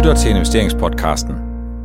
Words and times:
lytter 0.00 0.14
til 0.14 0.30
investeringspodcasten 0.30 1.34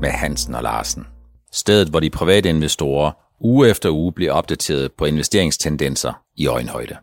med 0.02 0.10
Hansen 0.10 0.56
og 0.56 0.64
Larsen. 0.64 1.08
Stedet, 1.52 1.90
hvor 1.90 2.00
de 2.00 2.10
private 2.10 2.50
investorer 2.50 3.12
uge 3.40 3.70
efter 3.70 3.90
uge 3.90 4.14
bliver 4.14 4.32
opdateret 4.32 4.94
på 4.94 5.06
investeringstendenser 5.06 6.24
i 6.36 6.48
øjenhøjde. 6.48 6.98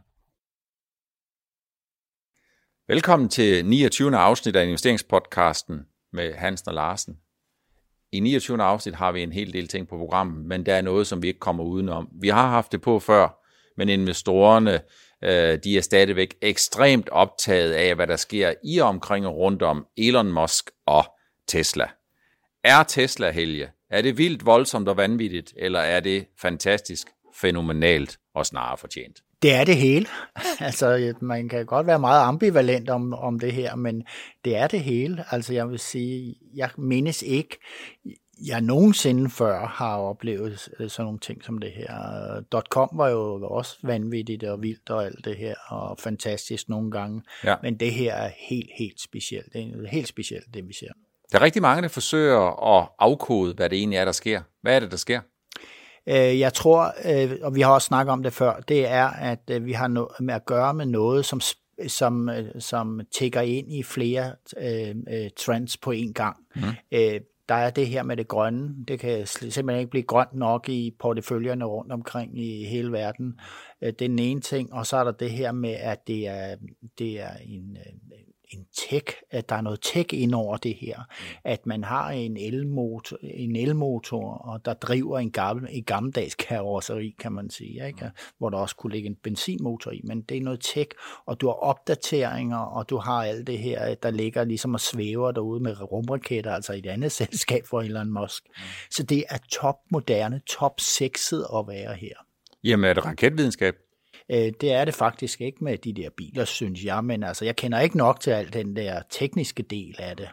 Velkommen 2.88 3.28
til 3.28 3.66
29. 3.66 4.16
afsnit 4.16 4.56
af 4.56 4.64
investeringspodcasten 4.64 5.80
med 6.12 6.34
Hansen 6.34 6.68
og 6.68 6.74
Larsen. 6.74 7.16
I 8.12 8.20
29. 8.20 8.62
afsnit 8.62 8.94
har 8.94 9.12
vi 9.12 9.22
en 9.22 9.32
hel 9.32 9.52
del 9.52 9.68
ting 9.68 9.88
på 9.88 9.96
programmet, 9.96 10.44
men 10.46 10.66
der 10.66 10.74
er 10.74 10.82
noget, 10.82 11.06
som 11.06 11.22
vi 11.22 11.28
ikke 11.28 11.40
kommer 11.40 11.64
udenom. 11.64 12.08
Vi 12.20 12.28
har 12.28 12.48
haft 12.48 12.72
det 12.72 12.80
på 12.80 12.98
før, 12.98 13.42
men 13.76 13.88
investorerne 13.88 14.80
øh, 15.22 15.58
de 15.64 15.76
er 15.76 15.80
stadigvæk 15.80 16.34
ekstremt 16.42 17.08
optaget 17.08 17.72
af, 17.72 17.94
hvad 17.94 18.06
der 18.06 18.16
sker 18.16 18.54
i 18.64 18.78
og 18.78 18.88
omkring 18.88 19.26
og 19.26 19.36
rundt 19.36 19.62
om 19.62 19.86
Elon 19.96 20.32
Musk 20.32 20.70
og 20.86 21.04
Tesla. 21.48 21.86
Er 22.64 22.82
Tesla 22.82 23.30
helge? 23.30 23.68
Er 23.90 24.02
det 24.02 24.18
vildt, 24.18 24.46
voldsomt 24.46 24.88
og 24.88 24.96
vanvittigt, 24.96 25.52
eller 25.56 25.80
er 25.80 26.00
det 26.00 26.26
fantastisk, 26.40 27.08
fænomenalt 27.34 28.18
og 28.34 28.46
snarere 28.46 28.78
fortjent? 28.78 29.22
Det 29.42 29.54
er 29.54 29.64
det 29.64 29.76
hele. 29.76 30.06
altså, 30.60 31.14
man 31.20 31.48
kan 31.48 31.66
godt 31.66 31.86
være 31.86 31.98
meget 31.98 32.22
ambivalent 32.22 32.90
om, 32.90 33.12
om 33.12 33.38
det 33.38 33.52
her, 33.52 33.76
men 33.76 34.02
det 34.44 34.56
er 34.56 34.66
det 34.66 34.80
hele. 34.80 35.24
Altså, 35.30 35.52
jeg 35.54 35.70
vil 35.70 35.78
sige, 35.78 36.34
jeg 36.54 36.70
mindes 36.78 37.22
ikke, 37.22 37.58
jeg 38.46 38.60
nogensinde 38.60 39.30
før 39.30 39.66
har 39.66 39.96
oplevet 39.96 40.68
øh, 40.78 40.90
sådan 40.90 41.04
nogle 41.04 41.18
ting 41.18 41.44
som 41.44 41.58
det 41.58 41.72
her. 41.72 42.42
.com 42.70 42.88
var 42.92 43.08
jo 43.08 43.46
også 43.46 43.76
vanvittigt 43.82 44.44
og 44.44 44.62
vildt 44.62 44.90
og 44.90 45.04
alt 45.04 45.24
det 45.24 45.36
her, 45.36 45.54
og 45.68 45.98
fantastisk 45.98 46.68
nogle 46.68 46.90
gange. 46.90 47.22
Ja. 47.44 47.54
Men 47.62 47.76
det 47.76 47.92
her 47.92 48.14
er 48.14 48.30
helt, 48.48 48.70
helt 48.78 49.00
specielt. 49.00 49.52
Det 49.52 49.60
er 49.60 49.88
helt 49.88 50.08
specielt, 50.08 50.54
det 50.54 50.68
vi 50.68 50.72
ser. 50.72 50.92
Der 51.32 51.38
er 51.38 51.42
rigtig 51.42 51.62
mange, 51.62 51.82
der 51.82 51.88
forsøger 51.88 52.76
at 52.80 52.88
afkode, 52.98 53.54
hvad 53.54 53.70
det 53.70 53.78
egentlig 53.78 53.96
er, 53.96 54.04
der 54.04 54.12
sker. 54.12 54.42
Hvad 54.62 54.76
er 54.76 54.80
det, 54.80 54.90
der 54.90 54.96
sker? 54.96 55.20
Øh, 56.06 56.38
jeg 56.38 56.52
tror, 56.52 56.94
øh, 57.04 57.38
og 57.42 57.54
vi 57.54 57.60
har 57.60 57.72
også 57.72 57.86
snakket 57.86 58.12
om 58.12 58.22
det 58.22 58.32
før, 58.32 58.60
det 58.60 58.88
er, 58.88 59.06
at 59.06 59.50
vi 59.60 59.72
har 59.72 59.88
med 60.22 60.34
at 60.34 60.46
gøre 60.46 60.74
med 60.74 60.86
noget, 60.86 61.24
som 61.24 61.40
som, 61.88 62.30
som 62.58 63.00
tigger 63.14 63.40
ind 63.40 63.72
i 63.72 63.82
flere 63.82 64.32
øh, 64.58 64.94
trends 65.36 65.76
på 65.76 65.90
en 65.90 66.12
gang. 66.12 66.36
Mm. 66.54 66.62
Øh, 66.92 67.20
der 67.48 67.54
er 67.54 67.70
det 67.70 67.86
her 67.86 68.02
med 68.02 68.16
det 68.16 68.28
grønne. 68.28 68.84
Det 68.88 69.00
kan 69.00 69.26
simpelthen 69.26 69.78
ikke 69.78 69.90
blive 69.90 70.02
grønt 70.02 70.34
nok 70.34 70.68
i 70.68 70.96
porteføljerne 70.98 71.64
rundt 71.64 71.92
omkring 71.92 72.38
i 72.38 72.64
hele 72.64 72.92
verden. 72.92 73.40
Øh, 73.82 73.92
det 73.92 74.04
er 74.04 74.08
den 74.08 74.18
ene 74.18 74.40
ting. 74.40 74.72
Og 74.72 74.86
så 74.86 74.96
er 74.96 75.04
der 75.04 75.12
det 75.12 75.30
her 75.30 75.52
med, 75.52 75.74
at 75.74 76.06
det 76.06 76.28
er, 76.28 76.56
det 76.98 77.20
er 77.20 77.36
en, 77.44 77.76
øh, 77.76 78.18
en 78.54 78.66
tech, 78.72 79.06
at 79.30 79.48
der 79.48 79.56
er 79.56 79.60
noget 79.60 79.80
tech 79.82 80.08
ind 80.12 80.34
over 80.34 80.56
det 80.56 80.74
her, 80.74 81.00
at 81.44 81.66
man 81.66 81.84
har 81.84 82.10
en 82.10 82.36
elmotor, 82.36 83.16
en 83.22 83.56
elmotor 83.56 84.34
og 84.34 84.64
der 84.64 84.74
driver 84.74 85.18
en, 85.18 85.30
gammel, 85.30 85.68
en 85.70 85.84
gammeldags 85.84 86.34
karosseri, 86.34 87.14
kan 87.18 87.32
man 87.32 87.50
sige, 87.50 87.86
ikke? 87.86 88.10
hvor 88.38 88.50
der 88.50 88.58
også 88.58 88.76
kunne 88.76 88.92
ligge 88.92 89.08
en 89.08 89.16
benzinmotor 89.22 89.90
i, 89.90 90.00
men 90.04 90.22
det 90.22 90.36
er 90.36 90.40
noget 90.40 90.60
tech, 90.60 90.90
og 91.26 91.40
du 91.40 91.46
har 91.46 91.54
opdateringer, 91.54 92.58
og 92.58 92.90
du 92.90 92.96
har 92.96 93.24
alt 93.24 93.46
det 93.46 93.58
her, 93.58 93.94
der 93.94 94.10
ligger 94.10 94.44
ligesom 94.44 94.74
og 94.74 94.80
svæver 94.80 95.32
derude 95.32 95.62
med 95.62 95.92
rumraketter, 95.92 96.52
altså 96.52 96.72
et 96.72 96.86
andet 96.86 97.12
selskab 97.22 97.66
for 97.66 97.80
Elon 97.80 98.10
Musk. 98.10 98.44
Så 98.90 99.02
det 99.02 99.24
er 99.30 99.38
top 99.52 99.76
moderne, 99.90 100.40
top 100.46 100.80
sexet 100.80 101.46
at 101.54 101.64
være 101.68 101.94
her. 101.94 102.14
Jamen 102.64 102.90
er 102.90 102.94
det 102.94 103.04
raketvidenskab? 103.04 103.74
Øh, 104.30 104.52
det 104.60 104.72
er 104.72 104.84
det 104.84 104.94
faktisk 104.94 105.40
ikke 105.40 105.64
med 105.64 105.78
de 105.78 105.92
der 105.92 106.10
biler, 106.16 106.44
synes 106.44 106.84
jeg, 106.84 107.04
men 107.04 107.22
altså, 107.22 107.44
jeg 107.44 107.56
kender 107.56 107.80
ikke 107.80 107.96
nok 107.96 108.20
til 108.20 108.30
al 108.30 108.52
den 108.52 108.76
der 108.76 109.02
tekniske 109.10 109.62
del 109.62 109.96
af 109.98 110.16
det, 110.16 110.28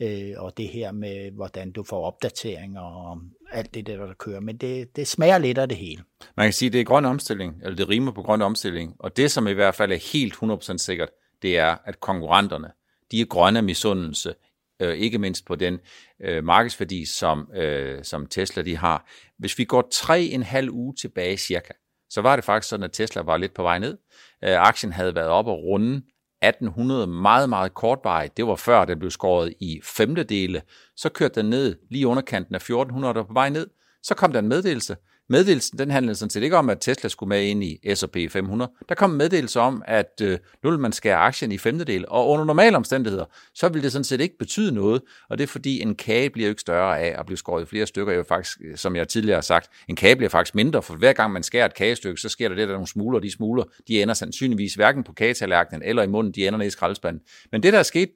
øh, 0.00 0.34
og 0.36 0.56
det 0.56 0.68
her 0.68 0.92
med, 0.92 1.30
hvordan 1.30 1.72
du 1.72 1.82
får 1.82 2.04
opdateringer 2.04 2.80
og 2.80 3.18
alt 3.52 3.74
det 3.74 3.86
der, 3.86 4.06
der 4.06 4.14
kører, 4.14 4.40
men 4.40 4.56
det, 4.56 4.96
det 4.96 5.08
smager 5.08 5.38
lidt 5.38 5.58
af 5.58 5.68
det 5.68 5.78
hele. 5.78 6.02
Man 6.36 6.46
kan 6.46 6.52
sige, 6.52 6.66
at 6.66 6.72
det 6.72 6.80
er 6.80 6.84
grøn 6.84 7.04
omstilling, 7.04 7.54
eller 7.62 7.76
det 7.76 7.88
rimer 7.88 8.12
på 8.12 8.22
grøn 8.22 8.42
omstilling, 8.42 8.96
og 8.98 9.16
det, 9.16 9.30
som 9.30 9.48
i 9.48 9.52
hvert 9.52 9.74
fald 9.74 9.92
er 9.92 10.12
helt 10.12 10.34
100% 10.34 10.76
sikkert, 10.76 11.08
det 11.42 11.58
er, 11.58 11.76
at 11.84 12.00
konkurrenterne, 12.00 12.70
de 13.10 13.20
er 13.20 13.24
grønne 13.24 13.58
af 13.58 13.64
misundelse, 13.64 14.34
øh, 14.82 14.94
ikke 14.94 15.18
mindst 15.18 15.46
på 15.46 15.56
den 15.56 15.78
øh, 16.20 16.44
markedsværdi, 16.44 17.04
som, 17.04 17.50
øh, 17.54 18.04
som 18.04 18.26
Tesla 18.26 18.62
de 18.62 18.76
har. 18.76 19.06
Hvis 19.38 19.58
vi 19.58 19.64
går 19.64 19.88
tre 19.92 20.22
en 20.22 20.42
halv 20.42 20.70
uge 20.70 20.94
tilbage 20.94 21.36
cirka, 21.36 21.72
så 22.12 22.20
var 22.20 22.36
det 22.36 22.44
faktisk 22.44 22.70
sådan, 22.70 22.84
at 22.84 22.92
Tesla 22.92 23.22
var 23.22 23.36
lidt 23.36 23.54
på 23.54 23.62
vej 23.62 23.78
ned. 23.78 23.98
Øh, 24.44 24.58
aktien 24.58 24.92
havde 24.92 25.14
været 25.14 25.28
op 25.28 25.46
og 25.46 25.58
runde 25.62 26.02
1800 26.42 27.06
meget, 27.06 27.48
meget 27.48 27.74
kortvarigt. 27.74 28.36
Det 28.36 28.46
var 28.46 28.56
før, 28.56 28.84
den 28.84 28.98
blev 28.98 29.10
skåret 29.10 29.54
i 29.60 29.80
femtedele. 29.84 30.62
Så 30.96 31.08
kørte 31.08 31.40
den 31.40 31.50
ned 31.50 31.76
lige 31.90 32.06
underkanten 32.06 32.54
af 32.54 32.58
1400 32.58 33.14
og 33.14 33.26
på 33.26 33.32
vej 33.32 33.48
ned. 33.48 33.66
Så 34.02 34.14
kom 34.14 34.32
der 34.32 34.38
en 34.38 34.48
meddelelse, 34.48 34.96
Meddelelsen 35.32 35.78
den 35.78 35.90
handlede 35.90 36.14
sådan 36.14 36.30
set 36.30 36.42
ikke 36.42 36.56
om, 36.56 36.70
at 36.70 36.78
Tesla 36.80 37.08
skulle 37.08 37.28
med 37.28 37.44
ind 37.44 37.64
i 37.64 37.94
S&P 37.94 38.16
500. 38.30 38.70
Der 38.88 38.94
kom 38.94 39.10
en 39.10 39.18
meddelelse 39.18 39.60
om, 39.60 39.82
at 39.86 40.20
øh, 40.22 40.38
nu 40.64 40.70
vil 40.70 40.78
man 40.78 40.92
skære 40.92 41.16
aktien 41.16 41.52
i 41.52 41.58
femtedel, 41.58 42.04
og 42.08 42.28
under 42.28 42.44
normale 42.44 42.76
omstændigheder, 42.76 43.24
så 43.54 43.68
vil 43.68 43.82
det 43.82 43.92
sådan 43.92 44.04
set 44.04 44.20
ikke 44.20 44.38
betyde 44.38 44.72
noget, 44.74 45.02
og 45.28 45.38
det 45.38 45.44
er 45.44 45.48
fordi, 45.48 45.80
en 45.80 45.94
kage 45.94 46.30
bliver 46.30 46.46
jo 46.46 46.50
ikke 46.50 46.60
større 46.60 47.00
af 47.00 47.20
at 47.20 47.26
blive 47.26 47.38
skåret 47.38 47.62
i 47.62 47.66
flere 47.66 47.86
stykker. 47.86 48.12
Jo 48.12 48.22
faktisk, 48.22 48.58
øh, 48.64 48.76
som 48.76 48.96
jeg 48.96 49.08
tidligere 49.08 49.36
har 49.36 49.42
sagt, 49.42 49.70
en 49.88 49.96
kage 49.96 50.16
bliver 50.16 50.30
faktisk 50.30 50.54
mindre, 50.54 50.82
for 50.82 50.94
hver 50.94 51.12
gang 51.12 51.32
man 51.32 51.42
skærer 51.42 51.66
et 51.66 51.74
kagestykke, 51.74 52.20
så 52.20 52.28
sker 52.28 52.48
der 52.48 52.56
det, 52.56 52.68
der 52.68 52.74
er 52.74 52.76
nogle 52.76 52.88
smuler, 52.88 53.18
og 53.18 53.22
de 53.22 53.32
smuler, 53.32 53.64
de 53.88 54.02
ender 54.02 54.14
sandsynligvis 54.14 54.74
hverken 54.74 55.04
på 55.04 55.12
kagetallerkenen 55.12 55.82
eller 55.82 56.02
i 56.02 56.06
munden, 56.06 56.32
de 56.32 56.46
ender 56.46 56.58
ned 56.58 56.66
i 56.66 56.70
skraldespanden. 56.70 57.22
Men 57.52 57.62
det, 57.62 57.72
der 57.72 57.78
er 57.78 57.82
sket 57.82 58.10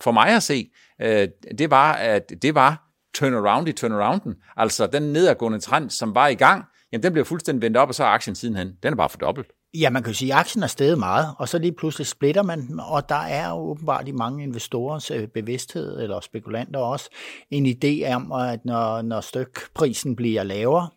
for 0.00 0.12
mig 0.12 0.28
at 0.28 0.42
se, 0.42 0.70
øh, 1.02 1.28
det 1.58 1.70
var, 1.70 1.92
at 1.92 2.32
det 2.42 2.54
var 2.54 2.89
turnaround 3.14 3.68
i 3.68 3.72
turnarounden, 3.72 4.34
altså 4.56 4.86
den 4.86 5.02
nedadgående 5.02 5.60
trend, 5.60 5.90
som 5.90 6.14
var 6.14 6.28
i 6.28 6.34
gang, 6.34 6.64
jamen 6.92 7.02
den 7.02 7.12
bliver 7.12 7.24
fuldstændig 7.24 7.62
vendt 7.62 7.76
op, 7.76 7.88
og 7.88 7.94
så 7.94 8.04
er 8.04 8.08
aktien 8.08 8.34
sidenhen, 8.34 8.72
den 8.82 8.92
er 8.92 8.96
bare 8.96 9.08
fordoblet. 9.08 9.46
Ja, 9.74 9.90
man 9.90 10.02
kan 10.02 10.12
jo 10.12 10.16
sige, 10.16 10.32
at 10.32 10.38
aktien 10.38 10.62
er 10.62 10.66
steget 10.66 10.98
meget, 10.98 11.34
og 11.38 11.48
så 11.48 11.58
lige 11.58 11.72
pludselig 11.72 12.06
splitter 12.06 12.42
man 12.42 12.66
den, 12.66 12.80
og 12.80 13.08
der 13.08 13.14
er 13.14 13.48
jo 13.48 13.56
åbenbart 13.56 14.08
i 14.08 14.12
mange 14.12 14.42
investorers 14.42 15.10
øh, 15.10 15.28
bevidsthed, 15.28 16.02
eller 16.02 16.20
spekulanter 16.20 16.80
også, 16.80 17.10
en 17.50 17.66
idé 17.66 18.14
om, 18.14 18.32
at 18.32 18.64
når, 18.64 19.02
når 19.02 19.20
stykprisen 19.20 20.16
bliver 20.16 20.42
lavere, 20.42 20.88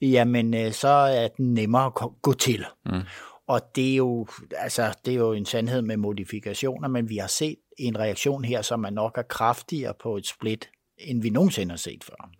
jamen 0.00 0.54
øh, 0.54 0.72
så 0.72 0.88
er 0.88 1.28
den 1.28 1.54
nemmere 1.54 1.86
at 1.86 2.08
gå 2.22 2.32
til. 2.32 2.64
Mm. 2.86 3.00
Og 3.48 3.60
det 3.76 3.92
er, 3.92 3.96
jo, 3.96 4.26
altså, 4.56 4.94
det 5.04 5.14
er 5.14 5.18
jo 5.18 5.32
en 5.32 5.46
sandhed 5.46 5.82
med 5.82 5.96
modifikationer, 5.96 6.88
men 6.88 7.08
vi 7.08 7.16
har 7.16 7.28
set 7.28 7.56
en 7.78 7.98
reaktion 7.98 8.44
her, 8.44 8.62
som 8.62 8.84
er 8.84 8.90
nok 8.90 9.18
er 9.18 9.22
kraftigere 9.22 9.94
på 10.02 10.16
et 10.16 10.26
split, 10.26 10.68
end 10.98 11.22
vi 11.22 11.30
nogensinde 11.30 11.70
har 11.70 11.76
set 11.76 12.04
før. 12.04 12.30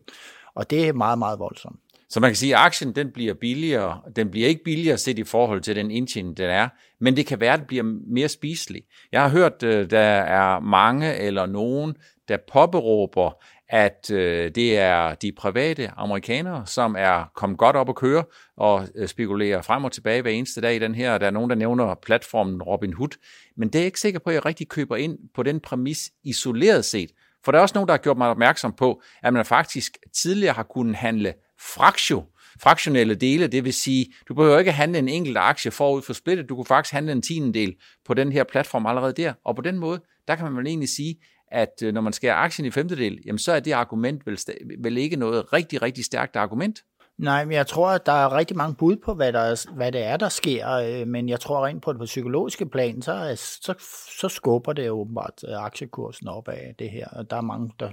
Og 0.55 0.71
det 0.71 0.89
er 0.89 0.93
meget, 0.93 1.19
meget 1.19 1.39
voldsomt. 1.39 1.81
Så 2.09 2.21
man 2.21 2.31
kan 2.31 2.37
sige, 2.37 2.57
at 2.57 2.61
aktien 2.61 2.93
den 2.93 3.11
bliver 3.11 3.35
billigere. 3.35 4.01
Den 4.17 4.31
bliver 4.31 4.49
ikke 4.49 4.65
billigere 4.65 4.99
set 4.99 5.19
i 5.19 5.25
forhold 5.25 5.61
til 5.61 5.77
den 5.77 5.91
indtjening, 5.91 6.37
den 6.37 6.51
er, 6.51 6.69
men 7.01 7.17
det 7.17 7.27
kan 7.27 7.41
være, 7.41 7.53
at 7.53 7.59
det 7.59 7.67
bliver 7.67 7.83
mere 8.07 8.29
spiselig. 8.29 8.83
Jeg 9.13 9.23
har 9.23 9.29
hørt, 9.29 9.63
øh, 9.63 9.91
der 9.91 9.99
er 10.01 10.61
mange 10.61 11.15
eller 11.15 11.47
nogen, 11.47 11.95
der 12.29 12.37
påberåber, 12.53 13.31
at 13.69 14.11
øh, 14.11 14.51
det 14.55 14.79
er 14.79 15.15
de 15.15 15.33
private 15.33 15.91
amerikanere, 15.97 16.67
som 16.67 16.97
er 16.99 17.31
kommet 17.35 17.59
godt 17.59 17.77
op 17.77 17.89
at 17.89 17.95
køre 17.95 18.25
og 18.57 18.89
øh, 18.95 19.09
spekulerer 19.09 19.63
frem 19.63 19.85
og 19.85 19.93
tilbage 19.93 20.23
hver 20.23 20.31
eneste 20.31 20.61
dag 20.61 20.77
i 20.77 20.79
den 20.79 20.95
her. 20.95 21.19
Der 21.19 21.27
er 21.27 21.31
nogen, 21.31 21.51
der 21.51 21.57
nævner 21.57 21.95
platformen 21.95 22.63
Robin 22.63 22.93
Hood, 22.93 23.19
men 23.57 23.69
det 23.69 23.81
er 23.81 23.85
ikke 23.85 24.01
sikker 24.01 24.21
på, 24.21 24.31
at 24.31 24.35
jeg 24.35 24.47
rigtig 24.47 24.69
køber 24.69 24.97
ind 24.97 25.19
på 25.35 25.43
den 25.43 25.61
præmis 25.61 26.11
isoleret 26.25 26.85
set. 26.85 27.11
For 27.47 27.53
der 27.53 27.59
er 27.59 27.63
også 27.63 27.75
nogen, 27.75 27.89
der 27.89 27.93
har 27.93 27.99
gjort 27.99 28.19
mig 28.19 28.29
opmærksom 28.29 28.73
på, 28.73 29.03
at 29.23 29.33
man 29.33 29.45
faktisk 29.45 29.99
tidligere 30.13 30.53
har 30.53 30.63
kunnet 30.63 30.97
handle 30.97 31.35
fraktio, 31.61 32.25
fraktionelle 32.61 33.15
dele, 33.15 33.47
det 33.47 33.65
vil 33.65 33.75
sige, 33.75 34.07
du 34.29 34.35
behøver 34.35 34.59
ikke 34.59 34.73
handle 34.73 34.99
en 34.99 35.09
enkelt 35.09 35.37
aktie 35.37 35.71
forud 35.71 36.03
for 36.03 36.13
splittet, 36.13 36.49
du 36.49 36.55
kunne 36.57 36.67
faktisk 36.67 36.93
handle 36.93 37.13
en 37.13 37.23
tiendedel 37.23 37.75
på 38.07 38.15
den 38.15 38.33
her 38.33 38.45
platform 38.45 38.87
allerede 38.87 39.13
der, 39.13 39.33
og 39.45 39.57
på 39.57 39.63
den 39.63 39.79
måde, 39.79 40.01
der 40.29 40.37
kan 40.37 40.45
man 40.45 40.57
vel 40.57 40.67
egentlig 40.67 40.89
sige, 40.89 41.17
at 41.53 41.83
øh, 41.83 41.95
når 41.95 42.01
man 42.01 42.13
skærer 42.13 42.35
aktien 42.35 42.67
i 42.67 42.71
femtedel, 42.71 43.21
jamen 43.27 43.39
så 43.39 43.53
er 43.53 43.61
det 43.61 43.73
argument 43.73 44.27
vel, 44.27 44.39
vel 44.79 44.99
ikke 44.99 45.17
noget 45.17 45.53
rigtig, 45.53 45.83
rigtig 45.83 46.05
stærkt 46.05 46.37
argument. 46.37 46.85
Nej, 47.19 47.45
men 47.45 47.53
jeg 47.53 47.67
tror, 47.67 47.89
at 47.89 48.07
der 48.07 48.13
er 48.13 48.37
rigtig 48.37 48.57
mange 48.57 48.75
bud 48.75 48.97
på, 48.97 49.15
hvad, 49.15 49.33
der 49.33 49.75
hvad 49.75 49.93
det 49.93 50.03
er, 50.03 50.17
der 50.17 50.29
sker, 50.29 50.71
øh, 50.71 51.07
men 51.07 51.29
jeg 51.29 51.41
tror 51.41 51.67
rent 51.67 51.83
på 51.83 51.93
det 51.93 51.99
på 51.99 52.05
psykologiske 52.05 52.67
plan, 52.67 53.03
så, 53.03 53.33
så, 53.63 53.75
så 54.21 54.29
skubber 54.29 54.73
det 54.73 54.91
åbenbart 54.91 55.45
øh, 55.49 55.65
aktiekursen 55.65 56.29
op 56.29 56.49
af 56.49 56.75
det 56.79 56.91
her, 56.91 57.09
og 57.09 57.31
der 57.31 57.37
er 57.37 57.41
mange, 57.41 57.73
der, 57.81 57.91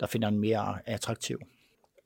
der 0.00 0.06
finder 0.06 0.30
den 0.30 0.38
mere 0.38 0.78
attraktiv. 0.86 1.38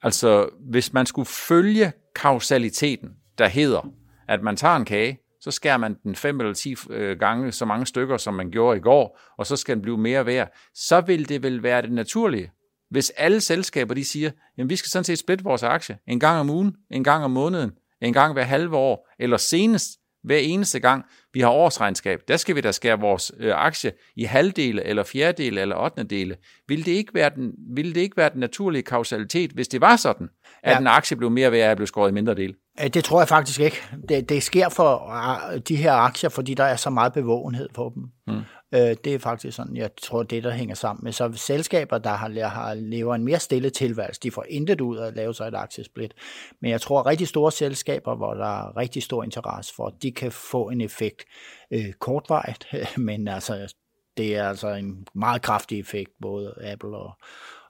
Altså, 0.03 0.49
hvis 0.61 0.93
man 0.93 1.07
skulle 1.07 1.27
følge 1.27 1.93
kausaliteten, 2.15 3.11
der 3.39 3.49
hedder, 3.49 3.91
at 4.29 4.43
man 4.43 4.57
tager 4.57 4.77
en 4.77 4.85
kage, 4.85 5.19
så 5.41 5.51
skærer 5.51 5.77
man 5.77 5.97
den 6.03 6.17
fem 6.17 6.41
eller 6.41 6.55
ti 6.55 6.77
øh, 6.91 7.19
gange 7.19 7.53
så 7.53 7.65
mange 7.65 7.87
stykker, 7.87 8.17
som 8.17 8.35
man 8.35 8.51
gjorde 8.51 8.77
i 8.77 8.81
går, 8.81 9.21
og 9.39 9.47
så 9.47 9.57
skal 9.57 9.75
den 9.75 9.83
blive 9.83 9.99
mere 9.99 10.27
værd, 10.27 10.53
så 10.75 11.01
vil 11.01 11.29
det 11.29 11.43
vel 11.43 11.63
være 11.63 11.83
det 11.83 11.93
naturlige. 11.93 12.51
Hvis 12.91 13.11
alle 13.11 13.41
selskaber 13.41 13.95
de 13.95 14.05
siger, 14.05 14.31
jamen 14.59 14.71
vi 14.71 14.77
skal 14.77 14.91
sådan 14.91 15.05
set 15.05 15.19
splitte 15.19 15.45
vores 15.45 15.63
aktie 15.63 15.99
en 16.09 16.21
gang 16.21 16.41
om 16.41 16.51
ugen, 16.51 16.77
en 16.91 17.05
gang 17.05 17.25
om 17.25 17.31
måneden, 17.31 17.71
en 18.03 18.13
gang 18.13 18.33
hver 18.33 18.43
halve 18.43 18.77
år, 18.77 19.09
eller 19.19 19.37
senest 19.37 19.91
Hver 20.27 20.39
eneste 20.39 20.81
gang, 20.81 21.05
vi 21.33 21.41
har 21.41 21.49
årsregnskab, 21.49 22.21
der 22.29 22.37
skal 22.37 22.57
vi 22.57 22.61
da 22.61 22.73
skære 22.73 23.01
vores 23.01 23.33
øh, 23.39 23.53
aktie 23.55 23.93
i 24.17 24.25
halvdele, 24.25 24.85
eller 24.85 25.03
fjerdedele, 25.03 25.61
eller 25.61 25.77
ottende 25.77 26.15
dele. 26.17 26.37
Vil 26.69 26.87
det, 26.87 26.93
ikke 26.93 27.15
være 27.15 27.31
den, 27.35 27.53
vil 27.75 27.95
det 27.95 28.01
ikke 28.01 28.17
være 28.17 28.31
den 28.33 28.41
naturlige 28.41 28.83
kausalitet, 28.83 29.51
hvis 29.51 29.69
det 29.69 29.81
var 29.81 29.97
sådan, 29.97 30.29
at 30.63 30.73
ja. 30.73 30.79
en 30.79 30.87
aktie 30.87 31.17
blev 31.17 31.31
mere 31.31 31.53
værd 31.53 31.67
af 31.67 31.71
at 31.71 31.77
blive 31.77 31.87
skåret 31.87 32.11
i 32.11 32.13
mindre 32.13 32.35
del? 32.35 32.55
Det 32.95 33.05
tror 33.05 33.21
jeg 33.21 33.29
faktisk 33.29 33.61
ikke. 33.61 33.83
Det, 34.09 34.29
det 34.29 34.43
sker 34.43 34.69
for 34.69 35.13
øh, 35.53 35.61
de 35.69 35.77
her 35.77 35.93
aktier, 35.93 36.31
fordi 36.31 36.55
der 36.55 36.65
er 36.65 36.77
så 36.77 36.91
meget 36.91 37.13
bevågenhed 37.13 37.69
på 37.75 37.93
dem. 37.95 38.03
Hmm. 38.27 38.43
Øh, 38.75 38.97
det 39.05 39.15
er 39.15 39.19
faktisk 39.19 39.57
sådan, 39.57 39.77
jeg 39.77 39.91
tror, 40.03 40.23
det 40.23 40.45
der 40.45 40.51
hænger 40.51 40.75
sammen 40.75 41.05
med. 41.05 41.13
Så 41.13 41.33
selskaber, 41.35 41.99
der 41.99 42.11
har, 42.11 42.49
har 42.49 42.75
lever 42.75 43.15
en 43.15 43.25
mere 43.25 43.41
stille 43.41 43.71
tilværelse, 43.71 44.21
de 44.21 44.31
får 44.31 44.45
intet 44.49 44.81
ud 44.81 44.97
af 44.97 45.07
at 45.07 45.17
lave 45.17 45.35
sig 45.35 45.49
et 45.49 45.55
aktiesplit. 45.55 46.15
Men 46.61 46.71
jeg 46.71 46.81
tror, 46.81 47.01
at 47.01 47.07
rigtig 47.07 47.29
store 47.29 47.53
selskaber, 47.53 48.17
hvor 48.17 48.35
der 48.35 48.67
er 48.67 48.77
rigtig 48.77 49.03
stor 49.03 49.25
interesse 49.25 49.75
for, 49.75 49.95
de 50.03 50.13
kan 50.13 50.33
få 50.33 50.69
en 50.69 50.81
effekt 50.81 51.25
øh, 51.71 51.93
kortvarigt, 51.93 52.67
men 52.97 53.29
altså, 53.29 53.75
det 54.17 54.37
er 54.37 54.49
altså 54.49 54.69
en 54.69 55.07
meget 55.15 55.43
kraftig 55.43 55.81
effekt, 55.81 56.11
både 56.23 56.55
Apple 56.73 56.97
og, 56.97 57.13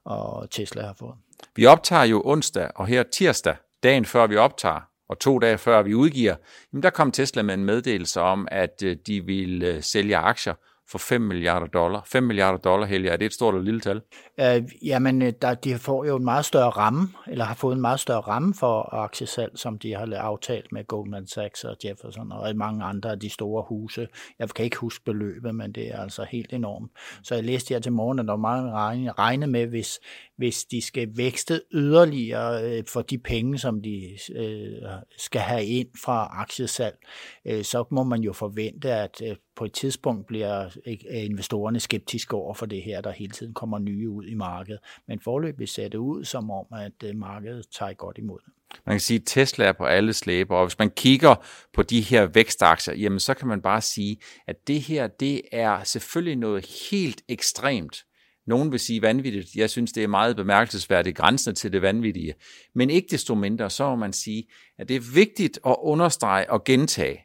og 0.04 0.50
Tesla 0.50 0.82
har 0.82 0.94
fået. 0.98 1.14
Vi 1.56 1.66
optager 1.66 2.04
jo 2.04 2.22
onsdag, 2.24 2.70
og 2.74 2.86
her 2.86 3.02
tirsdag, 3.02 3.56
dagen 3.82 4.04
før 4.04 4.26
vi 4.26 4.36
optager, 4.36 4.80
og 5.08 5.18
to 5.18 5.38
dage 5.38 5.58
før 5.58 5.82
vi 5.82 5.94
udgiver, 5.94 6.34
jamen 6.72 6.82
der 6.82 6.90
kom 6.90 7.12
Tesla 7.12 7.42
med 7.42 7.54
en 7.54 7.64
meddelelse 7.64 8.20
om, 8.20 8.48
at 8.50 8.82
øh, 8.84 8.96
de 9.06 9.24
ville 9.24 9.66
øh, 9.66 9.82
sælge 9.82 10.16
aktier 10.16 10.54
for 10.88 10.98
5 10.98 11.20
milliarder 11.20 11.66
dollar. 11.66 12.02
5 12.06 12.22
milliarder 12.22 12.58
dollar, 12.58 12.86
Helge, 12.86 13.10
er 13.10 13.16
det 13.16 13.26
et 13.26 13.32
stort 13.32 13.54
eller 13.54 13.64
lille 13.64 13.80
tal? 13.80 14.00
Øh, 14.40 14.62
jamen, 14.82 15.22
øh, 15.22 15.32
der, 15.42 15.54
de 15.54 15.78
får 15.78 16.04
jo 16.04 16.16
en 16.16 16.24
meget 16.24 16.44
større 16.44 16.70
ramme, 16.70 17.08
eller 17.26 17.44
har 17.44 17.54
fået 17.54 17.74
en 17.74 17.80
meget 17.80 18.00
større 18.00 18.20
ramme 18.20 18.54
for 18.54 18.94
aktiesalg, 18.94 19.52
som 19.54 19.78
de 19.78 19.92
har 19.92 20.16
aftalt 20.16 20.72
med 20.72 20.86
Goldman 20.86 21.26
Sachs 21.26 21.64
og 21.64 21.76
Jefferson 21.84 22.32
og 22.32 22.56
mange 22.56 22.84
andre 22.84 23.10
af 23.10 23.20
de 23.20 23.30
store 23.30 23.64
huse. 23.68 24.08
Jeg 24.38 24.48
kan 24.48 24.64
ikke 24.64 24.76
huske 24.76 25.04
beløbet, 25.04 25.54
men 25.54 25.72
det 25.72 25.94
er 25.94 26.00
altså 26.02 26.26
helt 26.30 26.52
enormt. 26.52 26.90
Så 27.22 27.34
jeg 27.34 27.44
læste 27.44 27.74
her 27.74 27.80
til 27.80 27.92
morgen, 27.92 28.18
at 28.18 28.26
der 28.26 28.32
var 28.32 28.36
mange 28.36 28.72
regne, 28.72 29.12
regne 29.12 29.46
med, 29.46 29.66
hvis, 29.66 30.00
hvis 30.36 30.64
de 30.64 30.82
skal 30.82 31.08
vækste 31.16 31.62
yderligere 31.72 32.64
øh, 32.64 32.84
for 32.88 33.02
de 33.02 33.18
penge, 33.18 33.58
som 33.58 33.82
de 33.82 34.18
øh, 34.34 34.82
skal 35.18 35.40
have 35.40 35.64
ind 35.64 35.88
fra 36.04 36.28
aktiesalg, 36.32 36.96
øh, 37.44 37.64
så 37.64 37.84
må 37.90 38.04
man 38.04 38.20
jo 38.20 38.32
forvente, 38.32 38.92
at 38.92 39.22
på 39.56 39.64
et 39.64 39.72
tidspunkt 39.72 40.26
bliver 40.26 40.70
investorerne 41.10 41.80
skeptiske 41.80 42.36
over 42.36 42.54
for 42.54 42.66
det 42.66 42.82
her, 42.82 43.00
der 43.00 43.10
hele 43.10 43.32
tiden 43.32 43.54
kommer 43.54 43.78
nye 43.78 44.10
ud 44.10 44.24
i 44.24 44.34
markedet. 44.34 44.80
Men 45.08 45.20
forløbig 45.20 45.68
ser 45.68 45.88
det 45.88 45.98
ud 45.98 46.24
som 46.24 46.50
om, 46.50 46.66
at 46.72 47.16
markedet 47.16 47.66
tager 47.78 47.92
godt 47.92 48.18
imod 48.18 48.38
det. 48.46 48.52
Man 48.86 48.94
kan 48.94 49.00
sige, 49.00 49.16
at 49.16 49.22
Tesla 49.26 49.64
er 49.64 49.72
på 49.72 49.84
alle 49.84 50.12
slæber, 50.12 50.56
og 50.56 50.66
hvis 50.66 50.78
man 50.78 50.90
kigger 50.90 51.34
på 51.74 51.82
de 51.82 52.00
her 52.00 52.26
vækstaktier, 52.26 52.94
jamen 52.94 53.20
så 53.20 53.34
kan 53.34 53.48
man 53.48 53.62
bare 53.62 53.80
sige, 53.80 54.16
at 54.46 54.56
det 54.66 54.80
her, 54.80 55.06
det 55.06 55.42
er 55.52 55.84
selvfølgelig 55.84 56.36
noget 56.36 56.66
helt 56.90 57.22
ekstremt. 57.28 58.04
Nogen 58.46 58.72
vil 58.72 58.80
sige 58.80 59.02
vanvittigt. 59.02 59.54
Jeg 59.54 59.70
synes, 59.70 59.92
det 59.92 60.02
er 60.02 60.08
meget 60.08 60.36
bemærkelsesværdigt, 60.36 61.16
grænsen 61.16 61.54
til 61.54 61.72
det 61.72 61.82
vanvittige. 61.82 62.34
Men 62.74 62.90
ikke 62.90 63.08
desto 63.10 63.34
mindre, 63.34 63.70
så 63.70 63.88
må 63.88 63.96
man 63.96 64.12
sige, 64.12 64.48
at 64.78 64.88
det 64.88 64.96
er 64.96 65.14
vigtigt 65.14 65.58
at 65.66 65.76
understrege 65.78 66.50
og 66.50 66.64
gentage, 66.64 67.18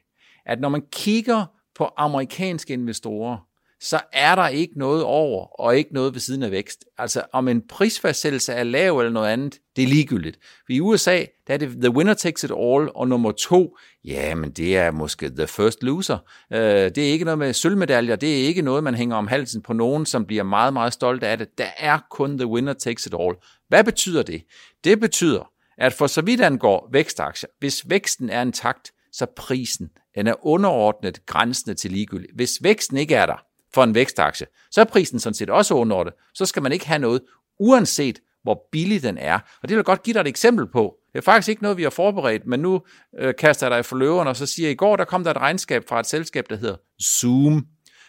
at 0.46 0.60
når 0.60 0.68
man 0.68 0.82
kigger 0.92 1.46
på 1.74 1.90
amerikanske 1.96 2.72
investorer, 2.72 3.38
så 3.82 4.00
er 4.12 4.34
der 4.34 4.48
ikke 4.48 4.78
noget 4.78 5.04
over 5.04 5.60
og 5.60 5.76
ikke 5.76 5.94
noget 5.94 6.14
ved 6.14 6.20
siden 6.20 6.42
af 6.42 6.50
vækst. 6.50 6.84
Altså 6.98 7.22
om 7.32 7.48
en 7.48 7.62
prisfastsættelse 7.68 8.52
er 8.52 8.62
lav 8.62 8.98
eller 8.98 9.12
noget 9.12 9.28
andet, 9.28 9.58
det 9.76 9.82
er 9.82 9.88
ligegyldigt. 9.88 10.38
For 10.42 10.72
i 10.72 10.80
USA, 10.80 11.24
der 11.46 11.54
er 11.54 11.58
det 11.58 11.68
the 11.80 11.90
winner 11.90 12.14
takes 12.14 12.44
it 12.44 12.50
all, 12.50 12.88
og 12.94 13.08
nummer 13.08 13.32
to, 13.32 13.76
ja, 14.04 14.34
men 14.34 14.50
det 14.50 14.76
er 14.76 14.90
måske 14.90 15.30
the 15.30 15.46
first 15.46 15.82
loser. 15.82 16.18
Øh, 16.52 16.60
det 16.60 16.98
er 16.98 17.12
ikke 17.12 17.24
noget 17.24 17.38
med 17.38 17.52
sølvmedaljer, 17.52 18.16
det 18.16 18.40
er 18.40 18.46
ikke 18.46 18.62
noget, 18.62 18.84
man 18.84 18.94
hænger 18.94 19.16
om 19.16 19.26
halsen 19.26 19.62
på 19.62 19.72
nogen, 19.72 20.06
som 20.06 20.26
bliver 20.26 20.42
meget, 20.42 20.72
meget 20.72 20.92
stolt 20.92 21.22
af 21.22 21.38
det. 21.38 21.58
Der 21.58 21.68
er 21.78 21.98
kun 22.10 22.38
the 22.38 22.46
winner 22.46 22.72
takes 22.72 23.06
it 23.06 23.14
all. 23.20 23.34
Hvad 23.68 23.84
betyder 23.84 24.22
det? 24.22 24.42
Det 24.84 25.00
betyder, 25.00 25.50
at 25.78 25.92
for 25.92 26.06
så 26.06 26.22
vidt 26.22 26.40
angår 26.40 26.88
vækstaktier, 26.92 27.48
hvis 27.58 27.90
væksten 27.90 28.30
er 28.30 28.42
intakt, 28.42 28.92
så 29.12 29.26
prisen 29.36 29.90
den 30.14 30.26
er 30.26 30.46
underordnet 30.46 31.26
grænsende 31.26 31.74
til 31.74 31.90
ligegyldigt. 31.92 32.34
Hvis 32.34 32.58
væksten 32.62 32.96
ikke 32.96 33.14
er 33.14 33.26
der, 33.26 33.44
for 33.74 33.84
en 33.84 33.94
vækstaktie, 33.94 34.46
så 34.70 34.80
er 34.80 34.84
prisen 34.84 35.20
sådan 35.20 35.34
set 35.34 35.50
også 35.50 35.74
underordnet. 35.74 36.14
Så 36.34 36.46
skal 36.46 36.62
man 36.62 36.72
ikke 36.72 36.86
have 36.86 36.98
noget, 36.98 37.22
uanset 37.60 38.20
hvor 38.42 38.68
billig 38.72 39.02
den 39.02 39.18
er. 39.18 39.34
Og 39.34 39.62
det 39.62 39.70
vil 39.70 39.76
jeg 39.76 39.84
godt 39.84 40.02
give 40.02 40.14
dig 40.14 40.20
et 40.20 40.26
eksempel 40.26 40.66
på. 40.66 40.94
Det 41.12 41.18
er 41.18 41.22
faktisk 41.22 41.48
ikke 41.48 41.62
noget, 41.62 41.78
vi 41.78 41.82
har 41.82 41.90
forberedt, 41.90 42.46
men 42.46 42.60
nu 42.60 42.82
øh, 43.18 43.34
kaster 43.38 43.66
jeg 43.66 43.76
dig 43.76 43.84
for 43.84 43.96
løverne, 43.96 44.30
og 44.30 44.36
så 44.36 44.46
siger 44.46 44.66
jeg, 44.66 44.72
i 44.72 44.76
går 44.76 44.96
der 44.96 45.04
kom 45.04 45.24
der 45.24 45.30
et 45.30 45.36
regnskab 45.36 45.88
fra 45.88 46.00
et 46.00 46.06
selskab, 46.06 46.44
der 46.50 46.56
hedder 46.56 46.76
Zoom. 47.02 47.66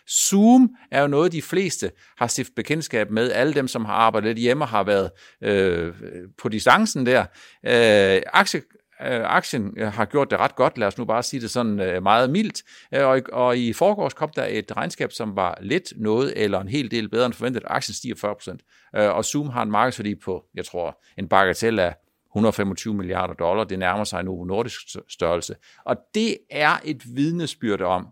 Zoom 0.09 0.69
er 0.91 1.01
jo 1.01 1.07
noget, 1.07 1.31
de 1.31 1.41
fleste 1.41 1.91
har 2.17 2.27
stiftet 2.27 2.55
bekendtskab 2.55 3.11
med. 3.11 3.31
Alle 3.31 3.53
dem, 3.53 3.67
som 3.67 3.85
har 3.85 3.93
arbejdet 3.93 4.27
lidt 4.27 4.37
hjemme, 4.37 4.65
har 4.65 4.83
været 4.83 5.11
øh, 5.43 5.93
på 6.41 6.49
distancen 6.49 7.05
der. 7.05 7.21
Øh, 7.65 8.21
aktie, 8.33 8.61
Øh, 9.01 9.21
aktien 9.23 9.73
øh, 9.77 9.87
har 9.87 10.05
gjort 10.05 10.31
det 10.31 10.39
ret 10.39 10.55
godt, 10.55 10.77
lad 10.77 10.87
os 10.87 10.97
nu 10.97 11.05
bare 11.05 11.23
sige 11.23 11.41
det 11.41 11.49
sådan 11.49 11.79
øh, 11.79 12.03
meget 12.03 12.29
mildt, 12.29 12.61
og, 12.91 13.21
og 13.31 13.57
i 13.57 13.73
forgårs 13.73 14.13
kom 14.13 14.29
der 14.35 14.45
et 14.45 14.77
regnskab, 14.77 15.11
som 15.11 15.35
var 15.35 15.57
lidt 15.61 15.93
noget 15.97 16.33
eller 16.35 16.59
en 16.59 16.67
hel 16.67 16.91
del 16.91 17.09
bedre 17.09 17.25
end 17.25 17.33
forventet. 17.33 17.63
Aktien 17.67 17.95
stiger 17.95 18.57
40%, 18.93 18.99
og 18.99 19.25
Zoom 19.25 19.49
har 19.49 19.63
en 19.63 19.71
markedsværdi 19.71 20.15
på, 20.15 20.45
jeg 20.55 20.65
tror, 20.65 21.03
en 21.17 21.27
bagatell 21.27 21.79
af 21.79 21.95
125 22.35 22.93
milliarder 22.93 23.33
dollar. 23.33 23.63
Det 23.63 23.79
nærmer 23.79 24.03
sig 24.03 24.23
nu 24.23 24.43
nordisk 24.43 24.81
størrelse. 25.09 25.55
Og 25.85 25.97
det 26.13 26.37
er 26.51 26.77
et 26.85 27.15
vidnesbyrd 27.15 27.81
om, 27.81 28.07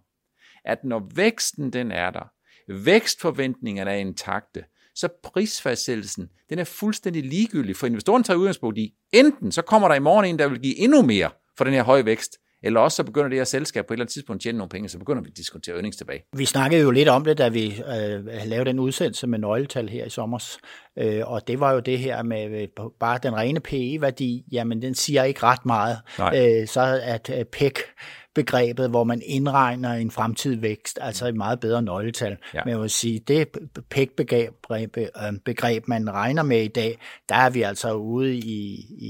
at 0.65 0.83
når 0.83 1.09
væksten 1.15 1.73
den 1.73 1.91
er 1.91 2.09
der, 2.09 2.31
vækstforventningerne 2.67 3.91
er 3.91 3.95
intakte, 3.95 4.63
så 4.95 5.07
prisfastsættelsen, 5.23 6.29
den 6.49 6.59
er 6.59 6.63
fuldstændig 6.63 7.23
ligegyldig, 7.23 7.75
for 7.75 7.87
investoren 7.87 8.23
tager 8.23 8.37
udgangspunkt 8.37 8.77
i, 8.77 8.93
enten 9.13 9.51
så 9.51 9.61
kommer 9.61 9.87
der 9.87 9.95
i 9.95 9.99
morgen 9.99 10.25
en, 10.25 10.39
der 10.39 10.47
vil 10.47 10.59
give 10.59 10.79
endnu 10.79 11.01
mere 11.01 11.29
for 11.57 11.63
den 11.63 11.73
her 11.73 11.83
høje 11.83 12.05
vækst, 12.05 12.37
eller 12.63 12.79
også 12.79 12.95
så 12.95 13.03
begynder 13.03 13.29
det 13.29 13.37
her 13.37 13.43
selskab 13.43 13.85
på 13.85 13.93
et 13.93 13.95
eller 13.95 14.03
andet 14.03 14.13
tidspunkt 14.13 14.39
at 14.39 14.43
tjene 14.43 14.57
nogle 14.57 14.69
penge, 14.69 14.89
så 14.89 14.99
begynder 14.99 15.21
vi 15.21 15.29
at 15.29 15.37
diskutere 15.37 15.75
earnings 15.75 15.97
tilbage. 15.97 16.23
Vi 16.35 16.45
snakkede 16.45 16.81
jo 16.81 16.91
lidt 16.91 17.09
om 17.09 17.23
det, 17.23 17.37
da 17.37 17.49
vi 17.49 17.67
øh, 17.67 18.25
lavede 18.45 18.65
den 18.65 18.79
udsendelse 18.79 19.27
med 19.27 19.39
nøgletal 19.39 19.89
her 19.89 20.05
i 20.05 20.09
sommer, 20.09 20.57
øh, 20.99 21.21
og 21.25 21.47
det 21.47 21.59
var 21.59 21.73
jo 21.73 21.79
det 21.79 21.99
her 21.99 22.23
med 22.23 22.61
øh, 22.61 22.67
bare 22.99 23.19
den 23.23 23.35
rene 23.35 23.59
PE-værdi, 23.59 24.45
jamen 24.51 24.81
den 24.81 24.95
siger 24.95 25.23
ikke 25.23 25.43
ret 25.43 25.65
meget. 25.65 25.97
Øh, 26.19 26.67
så 26.67 26.99
at 27.03 27.29
øh, 27.39 27.45
PEC 27.45 27.73
begrebet, 28.35 28.89
hvor 28.89 29.03
man 29.03 29.21
indregner 29.25 29.93
en 29.93 30.11
fremtidig 30.11 30.61
vækst, 30.61 30.99
altså 31.01 31.27
et 31.27 31.35
meget 31.35 31.59
bedre 31.59 31.81
nøgletal. 31.81 32.37
Ja. 32.53 32.61
Men 32.65 32.71
jeg 32.71 32.81
vil 32.81 32.89
sige, 32.89 33.19
det 33.19 33.47
PEG-begreb, 33.89 34.97
øh, 34.97 35.07
begreb, 35.45 35.87
man 35.87 36.13
regner 36.13 36.43
med 36.43 36.63
i 36.63 36.67
dag, 36.67 36.99
der 37.29 37.35
er 37.35 37.49
vi 37.49 37.61
altså 37.61 37.93
ude 37.93 38.35
i, 38.35 38.75
i, 38.99 39.09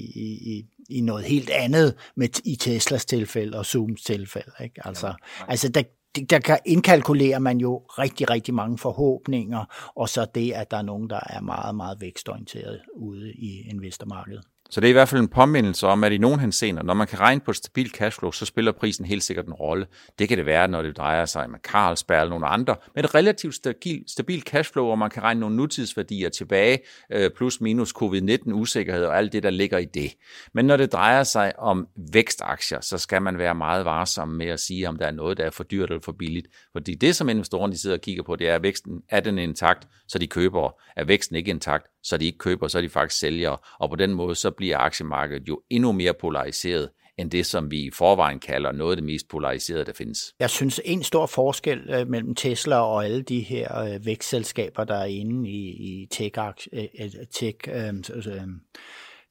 i, 0.55 0.65
i 0.89 1.01
noget 1.01 1.25
helt 1.25 1.49
andet 1.49 1.95
med, 2.15 2.27
i 2.45 2.55
Teslas 2.55 3.05
tilfælde 3.05 3.57
og 3.57 3.65
Zooms 3.65 4.01
tilfælde. 4.01 4.51
Ikke? 4.63 4.87
Altså, 4.87 5.07
ja. 5.07 5.13
altså 5.47 5.69
der, 5.69 5.83
der 6.29 6.39
kan 6.39 6.59
indkalkulere 6.65 7.39
man 7.39 7.57
jo 7.57 7.77
rigtig, 7.77 8.29
rigtig 8.29 8.53
mange 8.53 8.77
forhåbninger, 8.77 9.91
og 9.95 10.09
så 10.09 10.25
det, 10.35 10.51
at 10.51 10.71
der 10.71 10.77
er 10.77 10.81
nogen, 10.81 11.09
der 11.09 11.19
er 11.29 11.41
meget, 11.41 11.75
meget 11.75 12.01
vækstorienteret 12.01 12.81
ude 12.95 13.31
i 13.31 13.69
investormarkedet. 13.69 14.43
Så 14.71 14.81
det 14.81 14.87
er 14.87 14.89
i 14.89 14.93
hvert 14.93 15.09
fald 15.09 15.21
en 15.21 15.27
påmindelse 15.27 15.87
om, 15.87 16.03
at 16.03 16.11
i 16.11 16.17
nogen 16.17 16.39
henseender, 16.39 16.83
når 16.83 16.93
man 16.93 17.07
kan 17.07 17.19
regne 17.19 17.41
på 17.41 17.51
et 17.51 17.57
stabilt 17.57 17.95
cashflow, 17.95 18.31
så 18.31 18.45
spiller 18.45 18.71
prisen 18.71 19.05
helt 19.05 19.23
sikkert 19.23 19.45
en 19.45 19.53
rolle. 19.53 19.87
Det 20.19 20.29
kan 20.29 20.37
det 20.37 20.45
være, 20.45 20.67
når 20.67 20.81
det 20.81 20.97
drejer 20.97 21.25
sig 21.25 21.49
med 21.49 21.59
Carlsberg 21.59 22.21
eller 22.21 22.29
nogle 22.29 22.47
andre. 22.47 22.75
Med 22.95 23.03
et 23.03 23.15
relativt 23.15 23.55
stabil, 23.55 24.03
stabilt 24.07 24.43
cashflow, 24.49 24.85
hvor 24.85 24.95
man 24.95 25.09
kan 25.09 25.23
regne 25.23 25.39
nogle 25.39 25.55
nutidsværdier 25.55 26.29
tilbage, 26.29 26.79
øh, 27.11 27.31
plus 27.37 27.61
minus 27.61 27.93
covid-19 28.01 28.53
usikkerhed 28.53 29.05
og 29.05 29.17
alt 29.17 29.33
det, 29.33 29.43
der 29.43 29.49
ligger 29.49 29.77
i 29.77 29.85
det. 29.85 30.13
Men 30.53 30.65
når 30.65 30.77
det 30.77 30.93
drejer 30.93 31.23
sig 31.23 31.59
om 31.59 31.87
vækstaktier, 32.13 32.81
så 32.81 32.97
skal 32.97 33.21
man 33.21 33.37
være 33.37 33.55
meget 33.55 33.85
varsom 33.85 34.27
med 34.27 34.47
at 34.47 34.59
sige, 34.59 34.89
om 34.89 34.97
der 34.97 35.07
er 35.07 35.11
noget, 35.11 35.37
der 35.37 35.43
er 35.43 35.49
for 35.49 35.63
dyrt 35.63 35.89
eller 35.89 36.01
for 36.01 36.11
billigt. 36.11 36.47
Fordi 36.71 36.95
det, 36.95 37.15
som 37.15 37.29
investorerne 37.29 37.73
de 37.73 37.77
sidder 37.77 37.95
og 37.95 38.01
kigger 38.01 38.23
på, 38.23 38.35
det 38.35 38.49
er, 38.49 38.55
at 38.55 38.63
væksten 38.63 39.01
er 39.09 39.19
den 39.19 39.37
intakt, 39.37 39.87
så 40.07 40.19
de 40.19 40.27
køber. 40.27 40.81
Er 40.95 41.03
væksten 41.03 41.35
ikke 41.35 41.49
intakt, 41.49 41.87
så 42.03 42.17
de 42.17 42.25
ikke 42.25 42.37
køber, 42.37 42.67
så 42.67 42.77
er 42.77 42.81
de 42.81 42.89
faktisk 42.89 43.19
sælgere. 43.19 43.57
Og 43.79 43.89
på 43.89 43.95
den 43.95 44.13
måde, 44.13 44.35
så 44.35 44.51
bliver 44.51 44.77
aktiemarkedet 44.77 45.47
jo 45.47 45.61
endnu 45.69 45.91
mere 45.91 46.13
polariseret, 46.13 46.89
end 47.17 47.31
det, 47.31 47.45
som 47.45 47.71
vi 47.71 47.79
i 47.79 47.91
forvejen 47.91 48.39
kalder 48.39 48.71
noget 48.71 48.91
af 48.91 48.97
det 48.97 49.05
mest 49.05 49.27
polariserede, 49.27 49.85
der 49.85 49.93
findes. 49.93 50.33
Jeg 50.39 50.49
synes, 50.49 50.81
en 50.85 51.03
stor 51.03 51.25
forskel 51.25 51.89
øh, 51.89 52.07
mellem 52.07 52.35
Tesla 52.35 52.75
og 52.75 53.05
alle 53.05 53.21
de 53.21 53.39
her 53.39 53.79
øh, 53.79 54.05
vækstselskaber, 54.05 54.83
der 54.83 54.95
er 54.95 55.05
inde 55.05 55.49
i, 55.49 55.69
i 55.69 56.07
tech, 56.11 56.37
øh, 56.73 56.83
øh, 56.99 57.09
tech, 57.31 57.57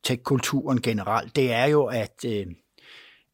tech-kulturen 0.04 0.82
generelt, 0.82 1.36
det 1.36 1.52
er 1.52 1.66
jo, 1.66 1.84
at 1.84 2.24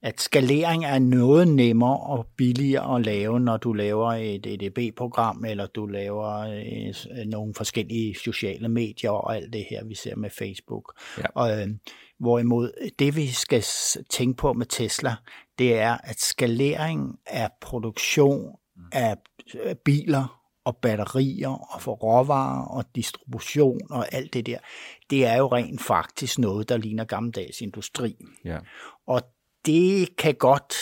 at 0.06 0.20
skalering 0.20 0.84
er 0.84 0.98
noget 0.98 1.48
nemmere 1.48 2.00
og 2.00 2.26
billigere 2.36 2.96
at 2.96 3.06
lave, 3.06 3.40
når 3.40 3.56
du 3.56 3.72
laver 3.72 4.12
et 4.12 4.46
EDB-program, 4.46 5.44
eller 5.44 5.66
du 5.66 5.86
laver 5.86 6.38
øh, 6.38 7.26
nogle 7.26 7.54
forskellige 7.54 8.14
sociale 8.14 8.68
medier 8.68 9.10
og 9.10 9.36
alt 9.36 9.52
det 9.52 9.66
her, 9.70 9.84
vi 9.84 9.94
ser 9.94 10.16
med 10.16 10.30
Facebook. 10.30 11.00
Ja. 11.18 11.24
Og, 11.34 11.60
øh, 11.60 11.68
hvorimod 12.18 12.90
det, 12.98 13.16
vi 13.16 13.26
skal 13.26 13.64
tænke 14.10 14.36
på 14.36 14.52
med 14.52 14.66
Tesla, 14.66 15.14
det 15.58 15.78
er, 15.78 15.96
at 16.04 16.20
skalering 16.20 17.18
af 17.26 17.50
produktion 17.60 18.56
af 18.92 19.16
biler 19.84 20.42
og 20.64 20.76
batterier 20.76 21.74
og 21.74 21.82
for 21.82 21.92
råvarer 21.92 22.66
og 22.66 22.84
distribution 22.94 23.80
og 23.90 24.14
alt 24.14 24.34
det 24.34 24.46
der, 24.46 24.58
det 25.10 25.26
er 25.26 25.36
jo 25.36 25.46
rent 25.46 25.82
faktisk 25.82 26.38
noget, 26.38 26.68
der 26.68 26.76
ligner 26.76 27.04
gammeldags 27.04 27.60
industri. 27.60 28.16
Ja. 28.44 28.58
Og 29.06 29.22
det 29.66 30.16
kan 30.16 30.34
godt 30.34 30.74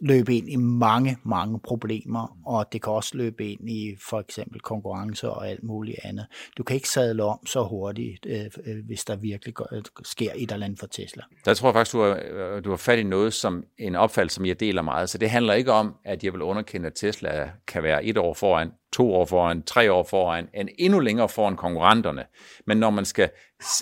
løbe 0.00 0.34
ind 0.34 0.48
i 0.48 0.56
mange, 0.56 1.18
mange 1.24 1.60
problemer, 1.60 2.38
og 2.46 2.72
det 2.72 2.82
kan 2.82 2.92
også 2.92 3.16
løbe 3.16 3.50
ind 3.50 3.70
i 3.70 3.96
for 4.08 4.20
eksempel 4.20 4.60
konkurrence 4.60 5.30
og 5.30 5.48
alt 5.48 5.62
muligt 5.62 5.98
andet. 6.04 6.26
Du 6.58 6.62
kan 6.62 6.76
ikke 6.76 6.88
sadle 6.88 7.24
om 7.24 7.46
så 7.46 7.62
hurtigt, 7.64 8.26
øh, 8.26 8.44
øh 8.66 8.86
hvis 8.86 9.04
der 9.04 9.16
virkelig 9.16 9.54
øh, 9.72 9.82
sker 10.04 10.30
et 10.36 10.52
eller 10.52 10.66
andet 10.66 10.78
for 10.78 10.86
Tesla. 10.86 11.22
Der 11.44 11.54
tror 11.54 11.68
jeg 11.68 11.74
faktisk, 11.74 11.92
du 11.92 12.02
har, 12.02 12.20
øh, 12.30 12.64
du 12.64 12.70
har 12.70 12.76
fat 12.76 12.98
i 12.98 13.02
noget 13.02 13.32
som 13.32 13.64
en 13.78 13.96
opfattelse, 13.96 14.34
som 14.34 14.46
jeg 14.46 14.60
deler 14.60 14.82
meget. 14.82 15.10
Så 15.10 15.18
det 15.18 15.30
handler 15.30 15.54
ikke 15.54 15.72
om, 15.72 15.94
at 16.04 16.24
jeg 16.24 16.32
vil 16.32 16.42
underkende, 16.42 16.86
at 16.86 16.94
Tesla 16.94 17.50
kan 17.66 17.82
være 17.82 18.04
et 18.04 18.18
år 18.18 18.34
foran 18.34 18.70
to 18.92 19.14
år 19.14 19.24
foran, 19.24 19.62
tre 19.62 19.92
år 19.92 20.06
foran, 20.10 20.48
en 20.54 20.68
endnu 20.78 21.00
længere 21.00 21.28
foran 21.28 21.56
konkurrenterne. 21.56 22.24
Men 22.66 22.76
når 22.76 22.90
man 22.90 23.04
skal 23.04 23.30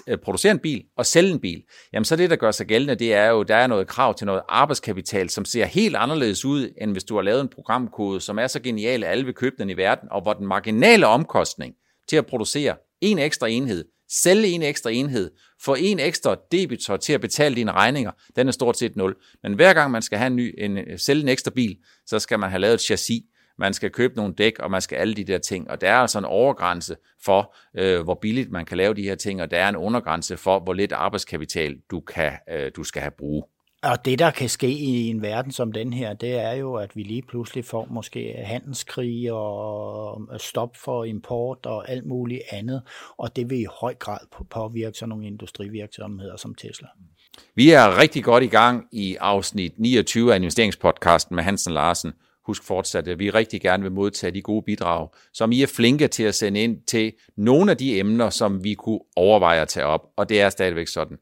Øh, 0.07 0.19
producere 0.19 0.53
en 0.53 0.59
bil 0.59 0.85
og 0.97 1.07
sælge 1.07 1.31
en 1.31 1.41
bil, 1.41 1.63
jamen 1.93 2.05
så 2.05 2.17
det, 2.17 2.31
der 2.31 2.37
gør 2.37 2.51
sig 2.51 2.67
gældende, 2.67 2.95
det 2.95 3.15
er 3.15 3.27
jo, 3.27 3.43
der 3.43 3.57
er 3.57 3.67
noget 3.67 3.87
krav 3.87 4.15
til 4.15 4.27
noget 4.27 4.43
arbejdskapital, 4.49 5.31
som 5.31 5.45
ser 5.45 5.65
helt 5.65 5.97
anderledes 5.97 6.45
ud, 6.45 6.73
end 6.81 6.93
hvis 6.93 7.05
du 7.05 7.15
har 7.15 7.23
lavet 7.23 7.41
en 7.41 7.49
programkode, 7.49 8.21
som 8.21 8.39
er 8.39 8.47
så 8.47 8.61
genial, 8.61 9.05
at 9.05 9.11
alle 9.11 9.25
vil 9.25 9.35
købe 9.35 9.57
den 9.59 9.71
i 9.71 9.77
verden, 9.77 10.09
og 10.11 10.23
hvor 10.23 10.33
den 10.33 10.47
marginale 10.47 11.07
omkostning 11.07 11.75
til 12.09 12.17
at 12.17 12.27
producere 12.27 12.77
en 13.01 13.19
ekstra 13.19 13.49
enhed, 13.49 13.85
sælge 14.11 14.49
en 14.49 14.63
ekstra 14.63 14.91
enhed, 14.91 15.31
få 15.63 15.75
en 15.75 16.01
ekstra 16.01 16.37
debitor 16.53 16.97
til 16.97 17.13
at 17.13 17.21
betale 17.21 17.55
dine 17.55 17.73
regninger, 17.73 18.11
den 18.37 18.49
er 18.49 18.53
stort 18.53 18.79
set 18.79 18.97
nul. 18.97 19.17
Men 19.43 19.55
hver 19.55 19.75
gang 19.75 19.91
man 19.91 20.03
skal 20.03 20.19
have 20.19 20.27
en 20.27 20.37
ny, 20.37 20.55
en, 20.59 20.79
øh, 20.79 20.99
sælge 20.99 21.23
en 21.23 21.29
ekstra 21.29 21.51
bil, 21.51 21.77
så 22.07 22.19
skal 22.19 22.39
man 22.39 22.51
have 22.51 22.61
lavet 22.61 22.75
et 22.75 22.81
chassis, 22.81 23.23
man 23.61 23.75
skal 23.75 23.91
købe 23.91 24.17
nogle 24.17 24.35
dæk, 24.35 24.59
og 24.59 24.71
man 24.71 24.81
skal 24.81 24.97
alle 24.97 25.15
de 25.15 25.25
der 25.25 25.39
ting. 25.39 25.71
Og 25.71 25.81
der 25.81 25.91
er 25.91 25.97
altså 25.97 26.19
en 26.19 26.25
overgrænse 26.25 26.97
for, 27.25 27.55
øh, 27.75 28.01
hvor 28.01 28.15
billigt 28.15 28.51
man 28.51 28.65
kan 28.65 28.77
lave 28.77 28.95
de 28.95 29.03
her 29.03 29.15
ting, 29.15 29.43
og 29.43 29.51
der 29.51 29.59
er 29.59 29.69
en 29.69 29.77
undergrænse 29.77 30.37
for, 30.37 30.61
hvor 30.61 30.73
lidt 30.73 30.93
arbejdskapital 30.93 31.77
du, 31.91 32.01
kan, 32.01 32.33
øh, 32.51 32.71
du 32.77 32.85
skal 32.85 33.03
have 33.03 33.13
brug. 33.19 33.51
Og 33.83 34.05
det, 34.05 34.19
der 34.19 34.31
kan 34.31 34.49
ske 34.49 34.69
i 34.69 35.09
en 35.09 35.23
verden 35.23 35.53
som 35.53 35.73
den 35.73 35.93
her, 35.93 36.13
det 36.13 36.39
er 36.39 36.53
jo, 36.53 36.75
at 36.75 36.97
vi 36.97 37.03
lige 37.03 37.23
pludselig 37.23 37.65
får 37.65 37.87
måske 37.91 38.35
handelskrig 38.45 39.33
og 39.33 40.29
stop 40.39 40.77
for 40.77 41.05
import 41.05 41.67
og 41.67 41.91
alt 41.91 42.07
muligt 42.07 42.43
andet, 42.51 42.83
og 43.19 43.37
det 43.37 43.51
vil 43.51 43.61
i 43.61 43.67
høj 43.81 43.95
grad 43.95 44.19
påvirke 44.51 44.99
sådan 44.99 45.09
nogle 45.09 45.27
industrivirksomheder 45.27 46.37
som 46.37 46.55
Tesla. 46.55 46.89
Vi 47.55 47.71
er 47.71 47.99
rigtig 47.99 48.25
godt 48.25 48.45
i 48.45 48.47
gang 48.47 48.87
i 48.93 49.17
afsnit 49.21 49.73
29 49.79 50.33
af 50.33 50.37
investeringspodcasten 50.37 51.37
med 51.37 51.45
Hansen 51.45 51.73
Larsen, 51.73 52.13
Husk 52.51 52.65
fortsat, 52.65 53.09
at 53.09 53.19
vi 53.19 53.31
rigtig 53.31 53.61
gerne 53.61 53.83
vil 53.83 53.93
modtage 53.93 54.31
de 54.31 54.43
gode 54.43 54.63
bidrag, 54.63 55.09
som 55.33 55.53
I 55.53 55.63
er 55.63 55.67
flinke 55.67 56.09
til 56.09 56.23
at 56.23 56.35
sende 56.35 56.61
ind 56.61 56.83
til 56.87 57.13
nogle 57.37 57.71
af 57.71 57.77
de 57.77 57.99
emner, 57.99 58.31
som 58.31 58.65
vi 58.65 58.75
kunne 58.75 59.01
overveje 59.17 59.61
at 59.61 59.69
tage 59.69 59.87
op, 59.87 60.01
og 60.17 60.29
det 60.29 60.41
er 60.41 60.51
stadigvæk 60.51 60.89
sådan. 60.89 61.17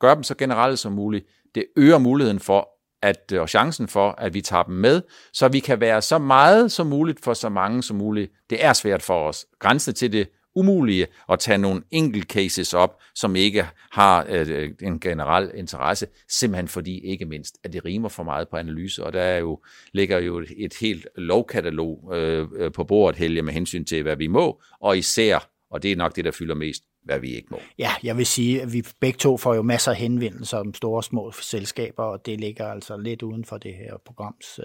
Gør 0.00 0.14
dem 0.14 0.22
så 0.22 0.34
generelt 0.34 0.78
som 0.78 0.92
muligt. 0.92 1.26
Det 1.54 1.64
øger 1.76 1.98
muligheden 1.98 2.40
for, 2.40 2.68
at, 3.02 3.32
og 3.32 3.48
chancen 3.48 3.88
for, 3.88 4.10
at 4.18 4.34
vi 4.34 4.40
tager 4.40 4.62
dem 4.62 4.74
med, 4.74 5.02
så 5.32 5.48
vi 5.48 5.60
kan 5.60 5.80
være 5.80 6.02
så 6.02 6.18
meget 6.18 6.72
som 6.72 6.86
muligt 6.86 7.24
for 7.24 7.34
så 7.34 7.48
mange 7.48 7.82
som 7.82 7.96
muligt. 7.96 8.32
Det 8.50 8.64
er 8.64 8.72
svært 8.72 9.02
for 9.02 9.28
os. 9.28 9.46
Grænsen 9.58 9.94
til 9.94 10.12
det 10.12 10.28
umulige 10.54 11.06
at 11.30 11.38
tage 11.38 11.58
nogle 11.58 11.82
enkelt 11.90 12.24
cases 12.24 12.74
op, 12.74 13.00
som 13.14 13.36
ikke 13.36 13.66
har 13.90 14.26
øh, 14.28 14.48
øh, 14.48 14.70
en 14.82 15.00
generel 15.00 15.50
interesse, 15.54 16.06
simpelthen 16.28 16.68
fordi 16.68 16.98
ikke 16.98 17.24
mindst, 17.24 17.58
at 17.64 17.72
det 17.72 17.84
rimer 17.84 18.08
for 18.08 18.22
meget 18.22 18.48
på 18.48 18.56
analyse, 18.56 19.04
og 19.04 19.12
der 19.12 19.22
er 19.22 19.38
jo, 19.38 19.60
ligger 19.92 20.18
jo 20.18 20.38
et, 20.38 20.52
et 20.56 20.74
helt 20.80 21.06
lovkatalog 21.16 22.10
øh, 22.14 22.48
øh, 22.56 22.72
på 22.72 22.84
bordet, 22.84 23.18
Helge, 23.18 23.42
med 23.42 23.52
hensyn 23.52 23.84
til, 23.84 24.02
hvad 24.02 24.16
vi 24.16 24.26
må, 24.26 24.62
og 24.80 24.98
især, 24.98 25.50
og 25.70 25.82
det 25.82 25.92
er 25.92 25.96
nok 25.96 26.16
det, 26.16 26.24
der 26.24 26.30
fylder 26.30 26.54
mest, 26.54 26.82
hvad 27.04 27.18
vi 27.18 27.34
ikke 27.34 27.48
må. 27.50 27.60
Ja, 27.78 27.90
jeg 28.02 28.16
vil 28.16 28.26
sige, 28.26 28.62
at 28.62 28.72
vi 28.72 28.84
begge 29.00 29.16
to 29.16 29.36
får 29.36 29.54
jo 29.54 29.62
masser 29.62 29.90
af 29.90 29.96
henvendelser 29.96 30.58
om 30.58 30.74
store 30.74 30.96
og 30.96 31.04
små 31.04 31.32
selskaber, 31.32 32.02
og 32.02 32.26
det 32.26 32.40
ligger 32.40 32.66
altså 32.66 32.96
lidt 32.96 33.22
uden 33.22 33.44
for 33.44 33.58
det 33.58 33.74
her 33.74 33.96
programs 34.04 34.60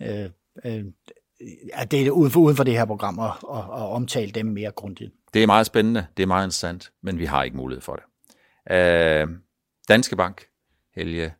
øh, 0.00 0.24
øh, 0.24 0.30
øh 0.64 0.84
at 1.72 1.90
det 1.90 2.06
er 2.06 2.10
uden 2.10 2.30
for, 2.30 2.40
uden 2.40 2.56
for 2.56 2.64
det 2.64 2.74
her 2.74 2.84
program 2.84 3.18
at, 3.18 3.30
at, 3.50 3.58
at 3.58 3.88
omtale 3.88 4.30
dem 4.30 4.46
mere 4.46 4.70
grundigt. 4.70 5.12
Det 5.34 5.42
er 5.42 5.46
meget 5.46 5.66
spændende, 5.66 6.06
det 6.16 6.22
er 6.22 6.26
meget 6.26 6.46
interessant, 6.46 6.92
men 7.02 7.18
vi 7.18 7.24
har 7.24 7.42
ikke 7.42 7.56
mulighed 7.56 7.82
for 7.82 7.94
det. 7.96 8.04
Øh, 8.76 9.28
Danske 9.88 10.16
Bank, 10.16 10.42
Helge, 10.94 11.34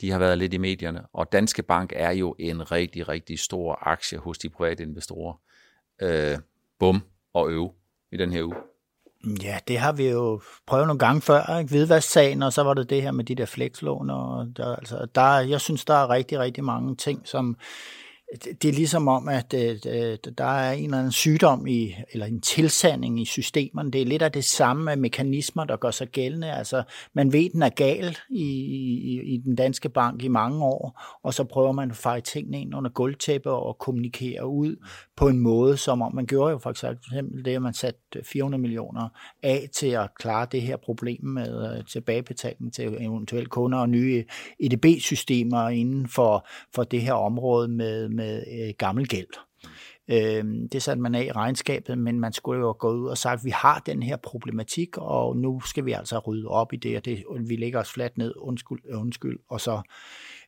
de 0.00 0.10
har 0.10 0.18
været 0.18 0.38
lidt 0.38 0.54
i 0.54 0.58
medierne, 0.58 1.02
og 1.12 1.32
Danske 1.32 1.62
Bank 1.62 1.92
er 1.96 2.10
jo 2.10 2.34
en 2.38 2.72
rigtig, 2.72 3.08
rigtig 3.08 3.38
stor 3.38 3.78
aktie 3.82 4.18
hos 4.18 4.38
de 4.38 4.48
private 4.48 4.82
investorer. 4.82 5.40
Øh, 6.02 6.38
bum 6.78 7.02
og 7.34 7.50
øv 7.50 7.70
i 8.12 8.16
den 8.16 8.32
her 8.32 8.42
uge. 8.42 8.54
Ja, 9.42 9.58
det 9.68 9.78
har 9.78 9.92
vi 9.92 10.08
jo 10.08 10.40
prøvet 10.66 10.86
nogle 10.86 10.98
gange 10.98 11.20
før, 11.20 11.58
ikke? 11.58 11.68
Hvidvasksagen, 11.70 12.42
og 12.42 12.52
så 12.52 12.62
var 12.62 12.74
det 12.74 12.90
det 12.90 13.02
her 13.02 13.10
med 13.10 13.24
de 13.24 13.34
der 13.34 13.46
flekslån, 13.46 14.10
og 14.10 14.46
der, 14.56 14.76
altså, 14.76 15.06
der, 15.14 15.38
jeg 15.38 15.60
synes, 15.60 15.84
der 15.84 15.94
er 15.94 16.10
rigtig, 16.10 16.38
rigtig 16.38 16.64
mange 16.64 16.96
ting, 16.96 17.28
som 17.28 17.56
det 18.62 18.68
er 18.68 18.72
ligesom 18.72 19.08
om, 19.08 19.28
at 19.28 19.54
øh, 19.54 19.78
der 20.38 20.44
er 20.44 20.72
en 20.72 20.84
eller 20.84 20.98
anden 20.98 21.12
sygdom 21.12 21.66
i, 21.66 21.94
eller 22.12 22.26
en 22.26 22.40
tilsanding 22.40 23.20
i 23.20 23.24
systemerne. 23.24 23.90
Det 23.90 24.02
er 24.02 24.06
lidt 24.06 24.22
af 24.22 24.32
det 24.32 24.44
samme 24.44 24.96
mekanismer, 24.96 25.64
der 25.64 25.76
gør 25.76 25.90
sig 25.90 26.08
gældende. 26.08 26.52
Altså, 26.52 26.82
man 27.12 27.32
ved, 27.32 27.50
den 27.50 27.62
er 27.62 27.68
gal 27.68 28.16
i, 28.30 28.42
i, 28.42 29.34
i 29.34 29.36
den 29.36 29.54
danske 29.54 29.88
bank 29.88 30.22
i 30.24 30.28
mange 30.28 30.64
år, 30.64 31.02
og 31.22 31.34
så 31.34 31.44
prøver 31.44 31.72
man 31.72 31.90
at 31.90 31.96
feje 31.96 32.20
tingene 32.20 32.60
ind 32.60 32.74
under 32.74 32.90
gulvtæppe 32.90 33.50
og 33.50 33.78
kommunikere 33.78 34.46
ud 34.46 34.76
på 35.16 35.28
en 35.28 35.38
måde, 35.38 35.76
som 35.76 36.02
om 36.02 36.14
man 36.14 36.26
gjorde 36.26 36.50
jo 36.50 36.58
for 36.58 36.70
eksempel 36.70 37.44
det, 37.44 37.54
at 37.54 37.62
man 37.62 37.74
satte 37.74 38.00
400 38.24 38.60
millioner 38.60 39.08
af 39.42 39.68
til 39.74 39.86
at 39.86 40.10
klare 40.18 40.46
det 40.52 40.62
her 40.62 40.76
problem 40.76 41.24
med 41.24 41.76
øh, 41.76 41.84
tilbagebetaling 41.84 42.74
til 42.74 42.96
eventuelle 43.00 43.46
kunder 43.46 43.78
og 43.78 43.88
nye 43.88 44.24
EDB-systemer 44.60 45.68
inden 45.68 46.08
for, 46.08 46.46
for 46.74 46.84
det 46.84 47.02
her 47.02 47.12
område 47.12 47.68
med 47.68 48.08
med 48.18 48.44
øh, 48.60 48.74
gammel 48.78 49.08
gæld. 49.08 49.28
Øh, 50.10 50.44
det 50.72 50.82
satte 50.82 51.02
man 51.02 51.14
af 51.14 51.24
i 51.24 51.32
regnskabet, 51.32 51.98
men 51.98 52.20
man 52.20 52.32
skulle 52.32 52.60
jo 52.60 52.76
gå 52.78 52.92
ud 52.92 53.08
og 53.08 53.18
sagt, 53.18 53.44
vi 53.44 53.50
har 53.50 53.82
den 53.86 54.02
her 54.02 54.16
problematik, 54.16 54.88
og 54.96 55.36
nu 55.36 55.60
skal 55.60 55.84
vi 55.84 55.92
altså 55.92 56.18
rydde 56.18 56.48
op 56.48 56.72
i 56.72 56.76
det, 56.76 56.96
og 56.96 57.04
det, 57.04 57.24
vi 57.48 57.56
lægger 57.56 57.80
os 57.80 57.92
fladt 57.92 58.18
ned, 58.18 58.32
undskyld, 58.36 58.78
øh, 58.88 59.00
undskyld 59.00 59.38
og 59.48 59.60
så 59.60 59.80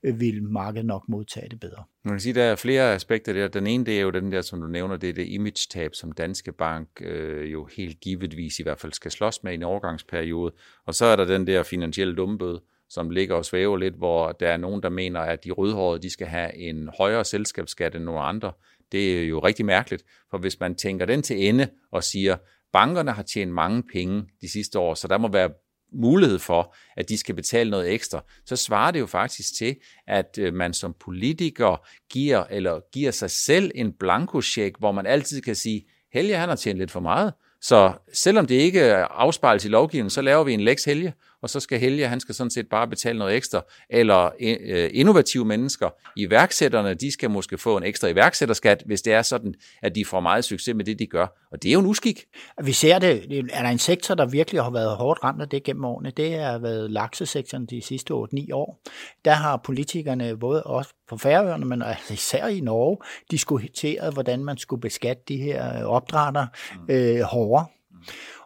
øh, 0.02 0.20
vil 0.20 0.42
markedet 0.42 0.86
nok 0.86 1.08
modtage 1.08 1.48
det 1.48 1.60
bedre. 1.60 1.84
Man 2.04 2.14
kan 2.14 2.20
sige, 2.20 2.34
der 2.34 2.44
er 2.44 2.56
flere 2.56 2.94
aspekter 2.94 3.32
der. 3.32 3.48
Den 3.48 3.66
ene, 3.66 3.84
det 3.84 3.96
er 3.96 4.00
jo 4.00 4.10
den 4.10 4.32
der, 4.32 4.40
som 4.40 4.60
du 4.60 4.66
nævner, 4.66 4.96
det 4.96 5.08
er 5.08 5.12
det 5.12 5.26
image-tab, 5.28 5.94
som 5.94 6.12
Danske 6.12 6.52
Bank 6.52 6.88
øh, 7.00 7.52
jo 7.52 7.68
helt 7.76 8.00
givetvis 8.00 8.58
i 8.58 8.62
hvert 8.62 8.80
fald 8.80 8.92
skal 8.92 9.10
slås 9.10 9.42
med 9.42 9.52
i 9.52 9.54
en 9.54 9.62
overgangsperiode. 9.62 10.52
Og 10.86 10.94
så 10.94 11.04
er 11.04 11.16
der 11.16 11.24
den 11.24 11.46
der 11.46 11.62
finansielle 11.62 12.16
dummebøde, 12.16 12.60
som 12.90 13.11
ligger 13.11 13.35
og 13.35 13.44
svæver 13.44 13.76
lidt, 13.76 13.94
hvor 13.94 14.32
der 14.32 14.49
er 14.49 14.56
nogen, 14.56 14.82
der 14.82 14.88
mener, 14.88 15.20
at 15.20 15.44
de 15.44 15.50
rødhårede, 15.50 16.02
de 16.02 16.11
skal 16.11 16.26
have 16.26 16.56
en 16.56 16.90
højere 16.99 17.25
selskabsskat 17.25 17.94
end 17.94 18.04
nogle 18.04 18.20
andre. 18.20 18.52
Det 18.92 19.18
er 19.18 19.25
jo 19.25 19.38
rigtig 19.38 19.66
mærkeligt, 19.66 20.04
for 20.30 20.38
hvis 20.38 20.61
man 20.61 20.75
tænker 20.75 21.06
den 21.06 21.23
til 21.23 21.49
ende 21.49 21.68
og 21.92 22.04
siger, 22.04 22.37
bankerne 22.73 23.12
har 23.12 23.23
tjent 23.23 23.52
mange 23.52 23.82
penge 23.92 24.25
de 24.40 24.49
sidste 24.49 24.78
år, 24.78 24.94
så 24.94 25.09
der 25.09 25.18
må 25.18 25.28
være 25.28 25.50
mulighed 25.92 26.38
for, 26.38 26.75
at 26.97 27.09
de 27.09 27.18
skal 27.18 27.35
betale 27.35 27.70
noget 27.70 27.92
ekstra, 27.92 28.25
så 28.47 28.56
svarer 28.56 28.90
det 28.90 29.00
jo 29.00 29.06
faktisk 29.06 29.56
til, 29.59 29.76
at 30.06 30.38
øh, 30.38 30.54
man 30.54 30.73
som 30.73 30.94
politiker 31.00 31.87
giver, 32.12 32.44
eller 32.50 32.80
giver 32.92 33.11
sig 33.11 33.30
selv 33.30 33.70
en 33.75 33.92
blankocheck, 33.92 34.78
hvor 34.78 34.92
man 34.92 35.06
altid 35.06 35.40
kan 35.40 35.54
sige, 35.54 35.87
Helge 36.12 36.37
han 36.37 36.49
har 36.49 36.56
tjent 36.56 36.78
lidt 36.78 36.90
for 36.90 37.00
meget, 37.00 37.32
så 37.61 37.92
selvom 38.12 38.47
det 38.47 38.54
ikke 38.54 38.94
afspejles 38.94 39.64
i 39.64 39.68
lovgivningen, 39.68 40.11
så 40.11 40.23
laver 40.23 40.44
vi 40.44 40.52
en 40.52 40.61
lex 40.61 40.85
Helge, 40.85 41.12
og 41.42 41.50
så 41.50 41.61
skal 41.61 41.78
Helge, 41.78 42.09
han 42.09 42.20
skal 42.20 42.35
sådan 42.35 42.50
set 42.50 42.68
bare 42.68 42.88
betale 42.88 43.18
noget 43.18 43.37
ekstra. 43.37 43.62
Eller 43.90 44.30
øh, 44.40 44.90
innovative 44.92 45.44
mennesker, 45.44 45.88
iværksætterne, 46.16 46.94
de 46.94 47.12
skal 47.12 47.30
måske 47.30 47.59
få 47.59 47.76
en 47.76 47.82
ekstra 47.82 48.09
iværksætterskat, 48.09 48.82
hvis 48.87 49.02
det 49.02 49.12
er 49.12 49.23
sådan, 49.23 49.54
at 49.82 49.94
de 49.94 50.04
får 50.04 50.20
meget 50.20 50.44
succes 50.44 50.75
med 50.75 50.85
det, 50.85 50.99
de 50.99 51.06
gør. 51.06 51.26
Og 51.52 51.62
det 51.62 51.68
er 51.68 51.73
jo 51.73 51.80
en 51.80 51.87
uskik. 51.87 52.25
Vi 52.62 52.73
ser 52.73 52.99
det. 52.99 53.47
Er 53.52 53.62
der 53.62 53.68
en 53.68 53.78
sektor, 53.78 54.14
der 54.14 54.26
virkelig 54.26 54.62
har 54.62 54.70
været 54.70 54.97
hårdt 54.97 55.25
ramt 55.25 55.42
af 55.42 55.49
det 55.49 55.62
gennem 55.62 55.85
årene? 55.85 56.11
Det 56.11 56.38
har 56.38 56.59
været 56.59 56.90
laksesektoren 56.90 57.66
de 57.66 57.82
sidste 57.82 58.14
8-9 58.14 58.16
år. 58.52 58.80
Der 59.25 59.32
har 59.32 59.56
politikerne 59.56 60.37
både 60.38 60.62
også 60.62 60.90
på 61.09 61.16
Færøerne, 61.16 61.66
men 61.66 61.82
altså 61.82 62.12
især 62.14 62.47
i 62.47 62.61
Norge, 62.61 62.97
diskuteret, 63.30 64.12
hvordan 64.12 64.44
man 64.44 64.59
skulle 64.59 64.80
beskatte 64.80 65.23
de 65.28 65.37
her 65.37 65.85
opdrætter 65.85 66.47
mm. 66.75 66.94
øh, 66.94 67.20
hårdere. 67.20 67.66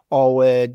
Og 0.09 0.43
øh, 0.49 0.67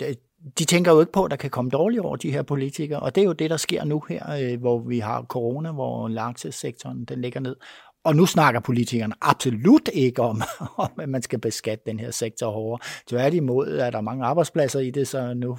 de 0.58 0.64
tænker 0.64 0.92
jo 0.92 1.00
ikke 1.00 1.12
på, 1.12 1.24
at 1.24 1.30
der 1.30 1.36
kan 1.36 1.50
komme 1.50 1.70
dårligt 1.70 2.02
over 2.02 2.16
de 2.16 2.30
her 2.30 2.42
politikere, 2.42 3.00
og 3.00 3.14
det 3.14 3.20
er 3.20 3.24
jo 3.24 3.32
det, 3.32 3.50
der 3.50 3.56
sker 3.56 3.84
nu 3.84 4.02
her, 4.08 4.52
øh, 4.52 4.60
hvor 4.60 4.78
vi 4.78 4.98
har 4.98 5.22
corona, 5.22 5.72
hvor 5.72 6.08
langtidssektoren 6.08 7.04
den 7.04 7.20
ligger 7.20 7.40
ned. 7.40 7.56
Og 8.04 8.16
nu 8.16 8.26
snakker 8.26 8.60
politikerne 8.60 9.14
absolut 9.20 9.88
ikke 9.92 10.22
om, 10.22 10.42
om, 10.76 10.90
at 10.98 11.08
man 11.08 11.22
skal 11.22 11.38
beskatte 11.38 11.84
den 11.86 12.00
her 12.00 12.10
sektor 12.10 12.50
hårdere. 12.50 12.78
Tværtimod 13.08 13.68
er 13.68 13.90
der 13.90 14.00
mange 14.00 14.24
arbejdspladser 14.24 14.80
i 14.80 14.90
det, 14.90 15.08
så 15.08 15.34
nu 15.34 15.58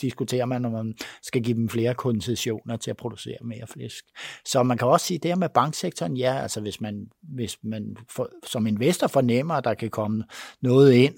diskuterer 0.00 0.44
man, 0.44 0.64
om 0.64 0.72
man 0.72 0.94
skal 1.22 1.42
give 1.42 1.56
dem 1.56 1.68
flere 1.68 1.94
koncessioner 1.94 2.76
til 2.76 2.90
at 2.90 2.96
producere 2.96 3.36
mere 3.44 3.66
flæsk. 3.66 4.04
Så 4.44 4.62
man 4.62 4.78
kan 4.78 4.88
også 4.88 5.06
sige, 5.06 5.18
det 5.18 5.30
her 5.30 5.36
med 5.36 5.48
banksektoren, 5.48 6.16
ja, 6.16 6.38
altså 6.42 6.60
hvis 6.60 6.80
man, 6.80 7.06
hvis 7.22 7.58
man 7.62 7.96
for, 8.10 8.28
som 8.46 8.66
investor 8.66 9.06
fornemmer, 9.06 9.54
at 9.54 9.64
der 9.64 9.74
kan 9.74 9.90
komme 9.90 10.24
noget 10.62 10.92
ind, 10.92 11.14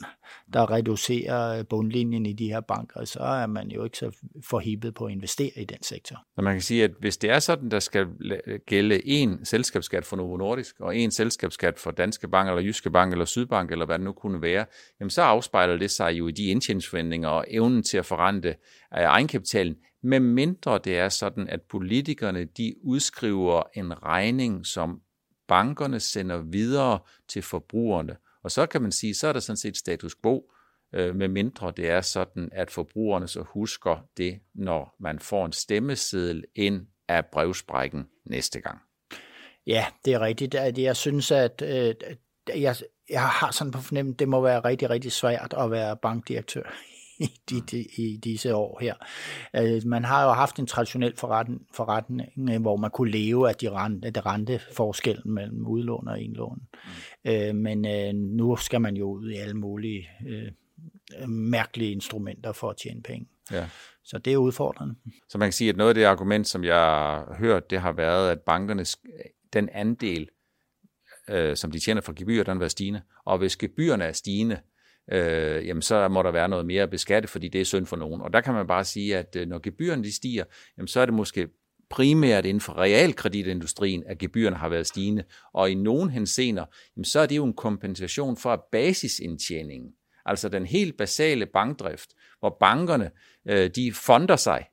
der 0.52 0.70
reducerer 0.70 1.58
øh, 1.58 1.64
bundlinjen 1.66 2.26
i 2.26 2.32
de 2.32 2.48
her 2.48 2.60
banker, 2.60 3.04
så 3.04 3.20
er 3.20 3.46
man 3.46 3.68
jo 3.68 3.84
ikke 3.84 3.98
så 3.98 4.16
forhippet 4.44 4.94
på 4.94 5.04
at 5.04 5.12
investere 5.12 5.50
i 5.56 5.64
den 5.64 5.82
sektor. 5.82 6.16
Så 6.34 6.42
man 6.42 6.54
kan 6.54 6.62
sige, 6.62 6.84
at 6.84 6.90
hvis 7.00 7.16
det 7.16 7.30
er 7.30 7.38
sådan, 7.38 7.70
der 7.70 7.80
skal 7.80 8.06
gælde 8.66 9.06
en 9.06 9.44
selskabsskat 9.44 10.04
for 10.04 10.16
Novo 10.16 10.36
Nordisk, 10.36 10.80
og 10.80 10.96
en 10.96 11.10
selskabsskat 11.10 11.78
for 11.78 11.90
Danske 11.90 12.28
Bank, 12.28 12.48
eller 12.48 12.62
Jyske 12.62 12.90
Bank, 12.90 13.12
eller 13.12 13.24
Sydbank, 13.24 13.72
eller 13.72 13.86
hvad 13.86 13.98
det 13.98 14.04
nu 14.04 14.12
kunne 14.12 14.42
være, 14.42 14.66
jamen 15.00 15.10
så 15.10 15.22
afspejler 15.22 15.76
det 15.76 15.90
sig 15.90 16.12
jo 16.12 16.28
i 16.28 16.32
de 16.32 16.44
indtjeningsforventninger 16.44 17.28
og 17.28 17.44
evnen 17.48 17.82
til 17.82 17.98
at 17.98 18.06
forrente 18.06 18.48
øh, 18.48 18.54
egenkapitalen, 18.92 19.76
med 20.02 20.20
mindre 20.20 20.78
det 20.84 20.98
er 20.98 21.08
sådan, 21.08 21.48
at 21.48 21.62
politikerne 21.62 22.44
de 22.44 22.74
udskriver 22.82 23.62
en 23.74 24.02
regning, 24.02 24.66
som 24.66 25.00
bankerne 25.48 26.00
sender 26.00 26.38
videre 26.38 26.98
til 27.28 27.42
forbrugerne. 27.42 28.16
Og 28.44 28.50
så 28.50 28.66
kan 28.66 28.82
man 28.82 28.92
sige, 28.92 29.14
så 29.14 29.28
er 29.28 29.32
der 29.32 29.40
sådan 29.40 29.56
set 29.56 29.76
status 29.76 30.14
quo, 30.22 30.50
øh, 30.94 31.16
med 31.16 31.28
mindre 31.28 31.72
det 31.76 31.90
er 31.90 32.00
sådan, 32.00 32.48
at 32.52 32.70
forbrugerne 32.70 33.28
så 33.28 33.42
husker 33.42 34.06
det, 34.16 34.40
når 34.54 34.96
man 35.00 35.18
får 35.18 35.46
en 35.46 35.52
stemmeseddel 35.52 36.44
ind 36.54 36.86
af 37.08 37.26
brevsprækken 37.26 38.04
næste 38.26 38.60
gang. 38.60 38.78
Ja, 39.66 39.86
det 40.04 40.12
er 40.12 40.20
rigtigt. 40.20 40.54
Jeg 40.78 40.96
synes, 40.96 41.30
at 41.30 41.62
øh, 41.62 41.94
jeg, 42.56 42.76
jeg 43.10 43.22
har 43.22 43.50
sådan 43.50 43.70
på 43.70 43.80
fornemmelse, 43.80 44.16
det 44.16 44.28
må 44.28 44.40
være 44.40 44.60
rigtig, 44.60 44.90
rigtig 44.90 45.12
svært 45.12 45.54
at 45.58 45.70
være 45.70 45.96
bankdirektør 45.96 46.72
i, 47.20 47.30
de, 47.50 47.60
de, 47.60 47.86
i 47.96 48.16
disse 48.16 48.54
år 48.54 48.78
her. 48.80 48.94
Øh, 49.56 49.82
man 49.86 50.04
har 50.04 50.24
jo 50.24 50.30
haft 50.30 50.58
en 50.58 50.66
traditionel 50.66 51.16
forretning, 51.16 51.66
forretning 51.74 52.58
hvor 52.60 52.76
man 52.76 52.90
kunne 52.90 53.10
leve 53.10 53.48
af 53.48 53.54
de 53.54 53.70
rente, 53.70 54.10
de 54.10 54.20
renteforskellen 54.20 55.34
mellem 55.34 55.66
udlån 55.66 56.08
og 56.08 56.20
indlån. 56.20 56.58
Mm. 56.58 56.90
Øh, 57.24 57.54
men 57.54 57.86
øh, 57.86 58.14
nu 58.14 58.56
skal 58.56 58.80
man 58.80 58.96
jo 58.96 59.12
ud 59.12 59.30
i 59.30 59.36
alle 59.36 59.54
mulige 59.54 60.08
mærkelige 61.28 61.92
instrumenter 61.92 62.52
for 62.52 62.70
at 62.70 62.76
tjene 62.76 63.02
penge. 63.02 63.28
Ja. 63.52 63.68
Så 64.04 64.18
det 64.18 64.32
er 64.32 64.36
udfordrende. 64.36 64.94
Så 65.28 65.38
man 65.38 65.46
kan 65.46 65.52
sige, 65.52 65.70
at 65.70 65.76
noget 65.76 65.88
af 65.88 65.94
det 65.94 66.04
argument, 66.04 66.48
som 66.48 66.64
jeg 66.64 66.74
har 66.74 67.36
hørt, 67.38 67.70
det 67.70 67.80
har 67.80 67.92
været, 67.92 68.30
at 68.30 68.40
bankernes 68.40 68.98
den 69.52 69.68
andel, 69.68 70.28
øh, 71.30 71.56
som 71.56 71.70
de 71.70 71.78
tjener 71.78 72.00
fra 72.00 72.12
gebyr, 72.16 72.42
den 72.42 72.54
vil 72.54 72.60
være 72.60 72.70
stigende. 72.70 73.02
Og 73.24 73.38
hvis 73.38 73.56
gebyrerne 73.56 74.04
er 74.04 74.12
stigende, 74.12 74.60
øh, 75.12 75.66
jamen 75.66 75.82
så 75.82 76.08
må 76.08 76.22
der 76.22 76.30
være 76.30 76.48
noget 76.48 76.66
mere 76.66 76.82
at 76.82 76.90
beskatte, 76.90 77.28
fordi 77.28 77.48
det 77.48 77.60
er 77.60 77.64
synd 77.64 77.86
for 77.86 77.96
nogen. 77.96 78.20
Og 78.20 78.32
der 78.32 78.40
kan 78.40 78.54
man 78.54 78.66
bare 78.66 78.84
sige, 78.84 79.16
at 79.16 79.36
øh, 79.36 79.48
når 79.48 79.58
gebyrerne 79.58 80.04
de 80.04 80.14
stiger, 80.14 80.44
jamen 80.76 80.88
så 80.88 81.00
er 81.00 81.04
det 81.04 81.14
måske 81.14 81.48
primært 81.90 82.44
inden 82.44 82.60
for 82.60 82.78
realkreditindustrien, 82.78 84.02
at 84.06 84.18
gebyrerne 84.18 84.56
har 84.56 84.68
været 84.68 84.86
stigende. 84.86 85.24
Og 85.54 85.70
i 85.70 85.74
nogen 85.74 86.10
hensener, 86.10 86.64
så 87.02 87.20
er 87.20 87.26
det 87.26 87.36
jo 87.36 87.44
en 87.44 87.54
kompensation 87.54 88.36
for, 88.36 88.66
basisindtjeningen, 88.72 89.90
altså 90.26 90.48
den 90.48 90.66
helt 90.66 90.96
basale 90.96 91.46
bankdrift, 91.46 92.10
hvor 92.38 92.56
bankerne 92.60 93.10
øh, 93.48 93.70
de 93.76 93.92
fonder 93.92 94.36
sig 94.36 94.66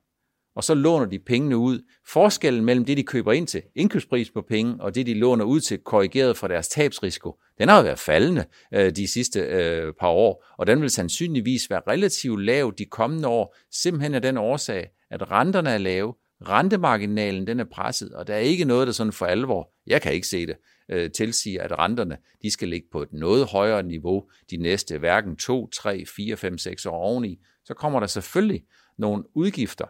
og 0.58 0.64
så 0.64 0.74
låner 0.74 1.06
de 1.06 1.18
pengene 1.18 1.56
ud. 1.56 1.80
Forskellen 2.08 2.64
mellem 2.64 2.84
det, 2.84 2.96
de 2.96 3.02
køber 3.02 3.32
ind 3.32 3.46
til, 3.46 3.62
indkøbspris 3.74 4.30
på 4.30 4.42
penge, 4.48 4.76
og 4.80 4.94
det, 4.94 5.06
de 5.06 5.14
låner 5.14 5.44
ud 5.44 5.60
til, 5.60 5.78
korrigeret 5.78 6.36
for 6.36 6.48
deres 6.48 6.68
tabsrisiko, 6.68 7.40
den 7.58 7.68
har 7.68 7.76
jo 7.76 7.82
været 7.82 7.98
faldende 7.98 8.44
øh, 8.74 8.90
de 8.96 9.08
sidste 9.08 9.40
øh, 9.40 9.92
par 10.00 10.08
år, 10.08 10.46
og 10.58 10.66
den 10.66 10.80
vil 10.80 10.90
sandsynligvis 10.90 11.70
være 11.70 11.82
relativt 11.88 12.44
lav 12.44 12.72
de 12.78 12.84
kommende 12.84 13.28
år, 13.28 13.56
simpelthen 13.72 14.14
af 14.14 14.22
den 14.22 14.36
årsag, 14.36 14.88
at 15.10 15.30
renterne 15.30 15.70
er 15.70 15.78
lave, 15.78 16.14
rentemarginalen 16.42 17.46
den 17.46 17.60
er 17.60 17.64
presset, 17.64 18.12
og 18.12 18.26
der 18.26 18.34
er 18.34 18.38
ikke 18.38 18.64
noget, 18.64 18.86
der 18.86 18.92
sådan 18.92 19.12
for 19.12 19.26
alvor, 19.26 19.72
jeg 19.86 20.02
kan 20.02 20.12
ikke 20.12 20.26
se 20.26 20.46
det, 20.46 20.56
øh, 20.88 21.10
tilsiger, 21.10 21.62
at 21.62 21.78
renterne 21.78 22.16
de 22.42 22.50
skal 22.50 22.68
ligge 22.68 22.86
på 22.92 23.02
et 23.02 23.12
noget 23.12 23.46
højere 23.46 23.82
niveau 23.82 24.24
de 24.50 24.56
næste 24.56 24.98
hverken 24.98 25.36
2, 25.36 25.68
3, 25.70 26.04
4, 26.16 26.36
5, 26.36 26.58
6 26.58 26.86
år 26.86 26.96
oveni. 26.96 27.38
Så 27.64 27.74
kommer 27.74 28.00
der 28.00 28.06
selvfølgelig 28.06 28.64
nogle 28.98 29.24
udgifter, 29.34 29.86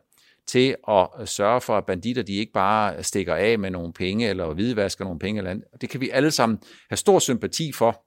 til 0.49 0.77
at 0.89 1.09
sørge 1.25 1.61
for, 1.61 1.79
at 1.79 1.87
banditter 1.87 2.23
de 2.23 2.35
ikke 2.35 2.53
bare 2.53 3.03
stikker 3.03 3.35
af 3.35 3.59
med 3.59 3.71
nogle 3.71 3.93
penge, 3.93 4.29
eller 4.29 4.55
hvidvasker 4.55 5.05
nogle 5.05 5.19
penge. 5.19 5.39
Eller 5.39 5.51
andet. 5.51 5.65
Det 5.81 5.91
kan 5.91 6.01
vi 6.01 6.11
alle 6.11 6.31
sammen 6.31 6.59
have 6.91 6.97
stor 6.97 7.19
sympati 7.19 7.73
for. 7.73 8.05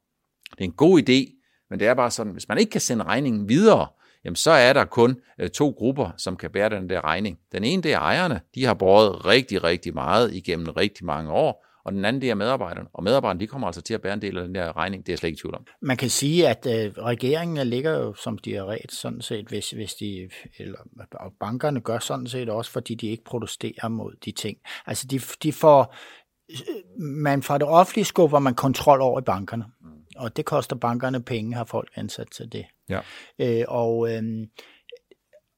Det 0.52 0.60
er 0.60 0.64
en 0.64 0.72
god 0.72 1.00
idé, 1.00 1.42
men 1.70 1.80
det 1.80 1.88
er 1.88 1.94
bare 1.94 2.12
sådan, 2.12 2.34
hvis 2.34 2.48
man 2.48 2.58
ikke 2.58 2.70
kan 2.70 2.82
sende 2.82 3.04
regningen 3.04 3.50
videre, 3.50 3.88
jamen 4.26 4.36
så 4.36 4.52
er 4.52 4.74
der 4.74 4.86
kun 4.86 5.18
øh, 5.40 5.50
to 5.50 5.70
grupper, 5.78 6.12
som 6.18 6.36
kan 6.38 6.52
bære 6.52 6.70
den 6.70 6.90
der 6.90 7.06
regning. 7.06 7.40
Den 7.52 7.64
ene, 7.64 7.84
det 7.84 7.94
er 7.94 8.00
ejerne. 8.00 8.42
De 8.56 8.66
har 8.66 8.74
båret 8.74 9.26
rigtig, 9.26 9.64
rigtig 9.64 9.94
meget 9.94 10.34
igennem 10.34 10.70
rigtig 10.70 11.06
mange 11.06 11.32
år, 11.32 11.66
og 11.84 11.92
den 11.92 12.06
anden 12.06 12.22
det 12.22 12.30
er 12.30 12.36
medarbejderne. 12.36 12.88
Og 12.94 13.04
medarbejderne 13.04 13.40
de 13.40 13.48
kommer 13.48 13.68
altså 13.68 13.82
til 13.82 13.94
at 13.94 14.02
bære 14.02 14.14
en 14.14 14.22
del 14.22 14.38
af 14.38 14.44
den 14.44 14.56
der 14.56 14.78
regning, 14.78 15.06
det 15.06 15.10
er 15.10 15.14
jeg 15.14 15.20
slet 15.20 15.28
ikke 15.28 15.38
i 15.38 15.42
tvivl 15.42 15.56
om. 15.56 15.66
Man 15.82 15.98
kan 15.98 16.10
sige, 16.10 16.48
at 16.48 16.68
øh, 16.68 17.04
regeringen 17.04 17.68
ligger 17.68 18.00
jo 18.00 18.14
som 18.14 18.38
de 18.38 18.56
er 18.56 18.66
ret, 18.66 18.92
sådan 18.92 19.22
set, 19.22 19.48
hvis, 19.48 19.72
hvis 19.72 19.94
de, 19.94 20.30
eller 20.60 20.80
og 21.12 21.34
bankerne 21.40 21.82
gør 21.82 22.00
sådan 22.00 22.28
set 22.28 22.50
også, 22.50 22.72
fordi 22.72 22.96
de 22.96 23.08
ikke 23.08 23.24
protesterer 23.24 23.88
mod 23.88 24.14
de 24.26 24.32
ting. 24.32 24.58
Altså 24.86 25.08
de, 25.08 25.20
de 25.44 25.54
får, 25.54 25.96
man 27.00 27.44
fra 27.44 27.58
det 27.58 27.68
offentlige 27.68 28.06
skubber 28.06 28.40
man 28.40 28.56
kontrol 28.56 29.02
over 29.02 29.20
i 29.20 29.24
bankerne, 29.24 29.66
og 30.16 30.38
det 30.38 30.46
koster 30.46 30.76
bankerne 30.76 31.24
penge, 31.24 31.56
har 31.56 31.66
folk 31.66 31.92
ansat 31.96 32.28
til 32.32 32.52
det. 32.52 32.66
Ja. 32.92 33.00
Øh, 33.40 33.66
og 33.68 34.12
øh, 34.12 34.24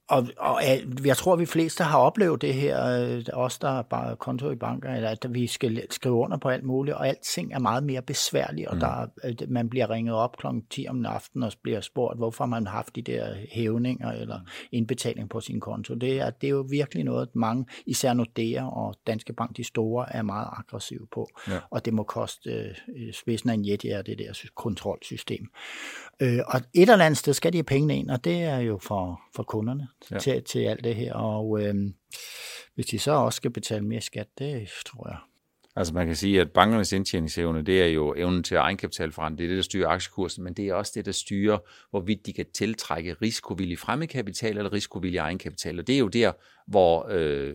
og, 0.10 0.28
og 0.38 0.62
jeg 1.06 1.18
tror, 1.18 1.34
at 1.34 1.40
vi 1.40 1.46
fleste 1.46 1.84
har 1.84 1.98
oplevet 1.98 2.42
det 2.42 2.54
her, 2.54 2.86
øh, 2.86 3.24
os 3.34 3.58
der 3.58 3.70
er 3.70 3.82
bare 3.82 4.16
konto 4.16 4.52
i 4.52 4.56
banker, 4.56 4.90
at 4.90 5.26
vi 5.30 5.48
skal 5.48 5.88
skrive 5.90 6.16
under 6.16 6.38
på 6.38 6.50
alt 6.50 6.64
muligt, 6.64 6.98
og 6.98 7.08
alting 7.08 7.54
er 7.54 7.60
meget 7.60 7.84
mere 7.84 8.02
besværligt, 8.02 8.68
og 8.68 8.76
mm. 8.76 8.80
der, 8.80 9.08
øh, 9.24 9.36
man 9.48 9.70
bliver 9.70 9.90
ringet 9.90 10.16
op 10.16 10.38
kl. 10.38 10.48
10 10.70 10.86
om 10.90 11.06
aftenen 11.06 11.44
og 11.44 11.52
bliver 11.64 11.82
spurgt, 11.82 12.18
hvorfor 12.18 12.46
man 12.46 12.68
har 12.68 12.74
haft 12.74 12.96
de 12.96 13.02
der 13.02 13.36
hævninger 13.52 14.12
eller 14.12 14.40
mm. 14.40 14.48
indbetaling 14.72 15.30
på 15.30 15.40
sin 15.40 15.60
konto. 15.60 15.94
Det 15.94 16.20
er, 16.20 16.30
det 16.30 16.48
er 16.48 16.52
jo 16.52 16.66
virkelig 16.70 17.04
noget, 17.04 17.36
mange, 17.36 17.66
især 17.86 18.14
Nordea 18.14 18.66
og 18.66 18.96
Danske 19.08 19.34
Bank, 19.34 19.58
de 19.58 19.64
store, 19.64 20.16
er 20.16 20.22
meget 20.22 20.48
aggressive 20.58 21.08
på, 21.12 21.28
ja. 21.48 21.60
og 21.70 21.86
det 21.86 21.94
må 21.94 22.04
koste 22.04 22.50
øh, 22.50 23.14
spidsen 23.14 23.50
af 23.50 23.54
en 23.54 23.66
jet, 23.66 23.86
er 23.86 24.02
det 24.02 24.20
der 24.20 24.50
kontrolsystem. 24.56 25.48
Øh, 26.20 26.40
og 26.48 26.62
et 26.74 26.90
eller 26.90 27.06
andet 27.06 27.18
sted 27.18 27.34
skal 27.34 27.54
de 27.54 27.58
have 27.58 27.64
pengene 27.64 27.98
ind, 27.98 28.10
og 28.10 28.24
det 28.24 28.44
er 28.44 28.58
jo 28.58 28.78
for, 28.82 29.22
for 29.36 29.44
kunderne 29.44 29.88
ja. 30.12 30.20
til, 30.20 30.44
til 30.44 30.60
alt 30.60 30.84
det 30.84 30.96
her. 30.96 31.14
Og 31.14 31.62
øh, 31.62 31.76
hvis 32.76 32.86
de 32.86 33.00
så 33.00 33.12
også 33.12 33.38
skal 33.38 33.52
betale 33.52 33.86
mere 33.86 34.02
skat, 34.02 34.28
det 34.40 34.70
tror 34.86 35.10
jeg. 35.10 35.18
Altså 35.76 35.94
man 35.94 36.08
kan 36.08 36.16
sige, 36.16 36.42
at 36.42 36.52
bankernes 36.52 36.94
indtjeningsevne, 36.94 37.62
det 37.62 37.84
er 37.84 37.88
jo 37.88 38.14
evnen 38.18 38.44
til 38.44 38.58
egenkapitalforrente, 38.58 39.38
det 39.38 39.44
er 39.44 39.48
det, 39.48 39.56
der 39.56 39.64
styrer 39.64 39.88
aktiekursen, 39.88 40.44
men 40.44 40.54
det 40.54 40.68
er 40.68 40.74
også 40.74 40.92
det, 40.96 41.06
der 41.06 41.12
styrer, 41.12 41.58
hvorvidt 41.90 42.26
de 42.26 42.34
kan 42.34 42.46
tiltrække 42.54 43.14
risikovillig 43.14 43.80
fremmedkapital 43.80 44.58
eller 44.58 44.74
risikovillig 44.74 45.18
egenkapital. 45.18 45.80
Og 45.80 45.88
det 45.88 45.96
er 45.96 46.00
jo 46.00 46.08
der, 46.08 46.32
hvor, 46.68 47.08
øh, 47.10 47.54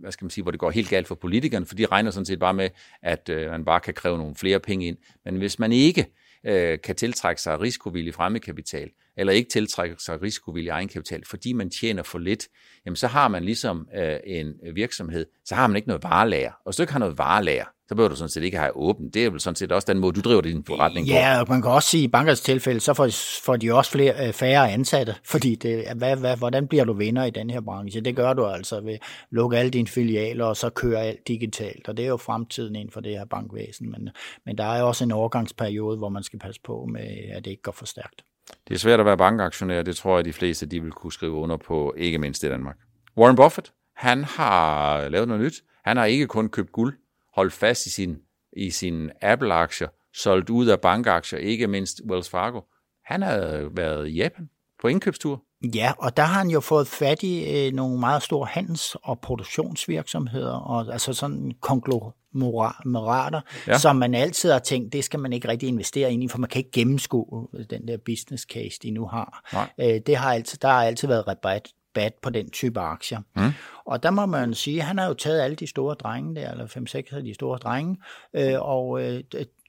hvad 0.00 0.12
skal 0.12 0.24
man 0.24 0.30
sige, 0.30 0.42
hvor 0.42 0.50
det 0.50 0.60
går 0.60 0.70
helt 0.70 0.88
galt 0.88 1.06
for 1.06 1.14
politikerne, 1.14 1.66
for 1.66 1.74
de 1.74 1.86
regner 1.86 2.10
sådan 2.10 2.26
set 2.26 2.38
bare 2.38 2.54
med, 2.54 2.70
at 3.02 3.28
øh, 3.28 3.50
man 3.50 3.64
bare 3.64 3.80
kan 3.80 3.94
kræve 3.94 4.18
nogle 4.18 4.34
flere 4.34 4.60
penge 4.60 4.86
ind. 4.86 4.96
Men 5.24 5.36
hvis 5.36 5.58
man 5.58 5.72
ikke 5.72 6.06
øh, 6.46 6.78
kan 6.80 6.96
tiltrække 6.96 7.42
sig 7.42 7.60
risikovillig 7.60 8.14
fremmedkapital, 8.14 8.90
eller 9.16 9.32
ikke 9.32 9.50
tiltrækker 9.50 9.96
sig 9.98 10.22
risikovillig 10.22 10.70
egenkapital, 10.70 11.22
fordi 11.26 11.52
man 11.52 11.70
tjener 11.70 12.02
for 12.02 12.18
lidt, 12.18 12.48
jamen 12.86 12.96
så 12.96 13.06
har 13.06 13.28
man 13.28 13.44
ligesom 13.44 13.88
øh, 13.96 14.16
en 14.26 14.54
virksomhed, 14.74 15.26
så 15.44 15.54
har 15.54 15.66
man 15.66 15.76
ikke 15.76 15.88
noget 15.88 16.02
varelager. 16.02 16.50
Og 16.50 16.62
hvis 16.64 16.76
du 16.76 16.82
ikke 16.82 16.92
har 16.92 17.00
noget 17.00 17.18
varelager, 17.18 17.64
så 17.88 17.94
behøver 17.94 18.08
du 18.08 18.16
sådan 18.16 18.28
set 18.28 18.42
ikke 18.42 18.58
have 18.58 18.76
åbent. 18.76 19.14
Det 19.14 19.24
er 19.24 19.30
vel 19.30 19.40
sådan 19.40 19.56
set 19.56 19.72
også 19.72 19.92
den 19.92 19.98
måde, 19.98 20.12
du 20.12 20.20
driver 20.20 20.40
din 20.40 20.64
forretning 20.64 21.06
på. 21.06 21.12
Ja, 21.12 21.40
og 21.40 21.46
man 21.48 21.62
kan 21.62 21.70
også 21.70 21.88
sige, 21.88 22.02
at 22.02 22.08
i 22.08 22.10
bankers 22.10 22.40
tilfælde, 22.40 22.80
så 22.80 22.94
får, 22.94 23.08
får 23.44 23.56
de 23.56 23.74
også 23.74 23.90
flere, 23.90 24.26
øh, 24.26 24.32
færre 24.32 24.72
ansatte, 24.72 25.14
fordi 25.32 25.54
det, 25.54 25.84
hvad, 25.96 26.16
hvad, 26.16 26.36
hvordan 26.36 26.68
bliver 26.68 26.84
du 26.84 26.92
vinder 26.92 27.24
i 27.24 27.30
den 27.30 27.50
her 27.50 27.60
branche? 27.60 28.00
Det 28.00 28.16
gør 28.16 28.32
du 28.32 28.46
altså 28.46 28.80
ved 28.80 28.92
at 28.92 29.00
lukke 29.30 29.58
alle 29.58 29.70
dine 29.70 29.88
filialer, 29.88 30.44
og 30.44 30.56
så 30.56 30.70
køre 30.70 31.02
alt 31.02 31.28
digitalt, 31.28 31.88
og 31.88 31.96
det 31.96 32.04
er 32.04 32.08
jo 32.08 32.16
fremtiden 32.16 32.76
inden 32.76 32.92
for 32.92 33.00
det 33.00 33.12
her 33.12 33.24
bankvæsen. 33.24 33.90
Men, 33.90 34.08
men 34.46 34.58
der 34.58 34.64
er 34.64 34.80
jo 34.80 34.88
også 34.88 35.04
en 35.04 35.12
overgangsperiode, 35.12 35.98
hvor 35.98 36.08
man 36.08 36.22
skal 36.22 36.38
passe 36.38 36.60
på 36.64 36.86
med, 36.92 37.06
at 37.32 37.44
det 37.44 37.50
ikke 37.50 37.62
går 37.62 37.72
for 37.72 37.86
stærkt. 37.86 38.22
Det 38.68 38.74
er 38.74 38.78
svært 38.78 39.00
at 39.00 39.06
være 39.06 39.16
bankaktionær, 39.16 39.82
det 39.82 39.96
tror 39.96 40.16
jeg, 40.16 40.24
de 40.24 40.32
fleste 40.32 40.66
de 40.66 40.82
vil 40.82 40.92
kunne 40.92 41.12
skrive 41.12 41.32
under 41.32 41.56
på, 41.56 41.94
ikke 41.96 42.18
mindst 42.18 42.42
i 42.42 42.48
Danmark. 42.48 42.76
Warren 43.16 43.36
Buffett, 43.36 43.72
han 43.96 44.24
har 44.24 45.08
lavet 45.08 45.28
noget 45.28 45.42
nyt. 45.42 45.62
Han 45.84 45.96
har 45.96 46.04
ikke 46.04 46.26
kun 46.26 46.48
købt 46.48 46.72
guld, 46.72 46.98
holdt 47.34 47.52
fast 47.52 47.86
i 47.86 47.90
sin, 47.90 48.18
i 48.52 48.70
sin 48.70 49.10
Apple-aktier, 49.22 49.88
solgt 50.14 50.50
ud 50.50 50.66
af 50.66 50.80
bankaktier, 50.80 51.38
ikke 51.38 51.66
mindst 51.66 52.00
Wells 52.10 52.30
Fargo. 52.30 52.60
Han 53.04 53.22
har 53.22 53.70
været 53.74 54.08
i 54.08 54.12
Japan 54.12 54.48
på 54.86 54.90
indkøbstur. 54.90 55.42
Ja, 55.74 55.92
og 55.98 56.16
der 56.16 56.22
har 56.22 56.38
han 56.38 56.50
jo 56.50 56.60
fået 56.60 56.88
fat 56.88 57.22
i 57.22 57.66
øh, 57.66 57.72
nogle 57.72 58.00
meget 58.00 58.22
store 58.22 58.46
handels- 58.46 58.94
og 59.02 59.20
produktionsvirksomheder, 59.20 60.52
og 60.52 60.92
altså 60.92 61.12
sådan 61.12 61.52
konglomerater, 61.60 63.40
ja. 63.66 63.78
som 63.78 63.96
man 63.96 64.14
altid 64.14 64.50
har 64.50 64.58
tænkt, 64.58 64.92
det 64.92 65.04
skal 65.04 65.20
man 65.20 65.32
ikke 65.32 65.48
rigtig 65.48 65.68
investere 65.68 66.12
ind 66.12 66.24
i, 66.24 66.28
for 66.28 66.38
man 66.38 66.50
kan 66.50 66.58
ikke 66.58 66.70
gennemskue 66.70 67.48
den 67.70 67.88
der 67.88 67.96
business 67.96 68.44
case, 68.44 68.78
de 68.82 68.90
nu 68.90 69.06
har. 69.06 69.50
Øh, 69.80 70.00
det 70.06 70.16
har 70.16 70.32
altid, 70.32 70.58
der 70.62 70.68
har 70.68 70.84
altid 70.84 71.08
været 71.08 71.28
rabat 71.28 71.68
bat 71.94 72.12
på 72.22 72.30
den 72.30 72.50
type 72.50 72.80
aktier. 72.80 73.20
Mm. 73.36 73.52
Og 73.86 74.02
der 74.02 74.10
må 74.10 74.26
man 74.26 74.54
sige, 74.54 74.80
at 74.80 74.86
han 74.86 74.98
har 74.98 75.06
jo 75.06 75.14
taget 75.14 75.40
alle 75.40 75.56
de 75.56 75.66
store 75.66 75.94
drenge 75.94 76.34
der, 76.34 76.50
eller 76.50 76.66
5-6 76.66 77.16
af 77.16 77.24
de 77.24 77.34
store 77.34 77.58
drenge, 77.58 77.96
øh, 78.34 78.60
og 78.60 79.02
øh, 79.02 79.22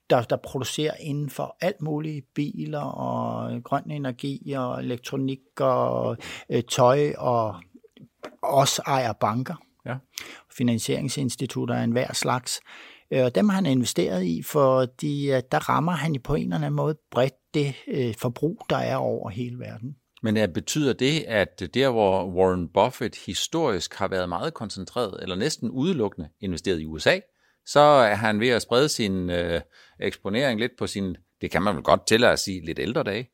der, 0.10 0.22
der 0.22 0.38
producerer 0.38 0.93
inden 1.00 1.30
for 1.30 1.58
alt 1.62 1.82
muligt 1.82 2.26
biler 2.36 2.82
og 2.82 3.63
grøn 3.63 3.91
energi 3.91 4.52
og 4.52 4.84
elektronik 4.84 5.39
og 5.60 6.17
øh, 6.50 6.63
tøj 6.63 7.13
og 7.17 7.56
også 8.41 8.82
ejer 8.88 9.13
banker. 9.13 9.56
Ja. 9.86 9.96
Finansieringsinstitutter 10.58 11.76
af 11.76 11.84
enhver 11.84 12.13
slags. 12.13 12.60
Øh, 13.12 13.24
og 13.24 13.36
dem 13.36 13.50
har 13.50 13.56
han 13.56 13.65
investeret 13.65 14.24
i, 14.24 14.43
fordi 14.43 15.32
øh, 15.32 15.41
der 15.52 15.70
rammer 15.70 15.91
han 15.91 16.15
på 16.24 16.36
en 16.36 16.43
eller 16.43 16.56
anden 16.56 16.74
måde 16.74 16.98
bredt 17.12 17.34
det 17.54 17.74
øh, 17.88 18.15
forbrug, 18.17 18.65
der 18.70 18.78
er 18.78 18.96
over 18.96 19.30
hele 19.30 19.60
verden. 19.60 19.96
Men 20.24 20.38
er, 20.38 20.48
betyder 20.48 20.93
det, 20.93 21.24
at 21.28 21.62
der, 21.74 21.89
hvor 21.89 22.26
Warren 22.26 22.67
Buffett 22.67 23.26
historisk 23.26 23.93
har 23.93 24.08
været 24.08 24.30
meget 24.30 24.54
koncentreret, 24.54 25.20
eller 25.22 25.36
næsten 25.36 25.70
udelukkende 25.70 26.30
investeret 26.41 26.80
i 26.82 26.86
USA, 26.86 27.20
så 27.68 27.80
er 27.80 28.16
han 28.16 28.40
ved 28.40 28.50
at 28.50 28.62
sprede 28.62 28.90
sin 28.90 29.30
øh, 29.30 29.62
eksponering 30.00 30.60
lidt 30.60 30.72
på 30.80 30.88
sin, 30.88 31.16
det 31.42 31.52
kan 31.52 31.62
man 31.62 31.76
vel 31.76 31.84
godt 31.84 32.08
tillade 32.08 32.34
at 32.34 32.40
sige, 32.40 32.66
lidt 32.66 32.80
ældre 32.80 33.04
dage. 33.04 33.30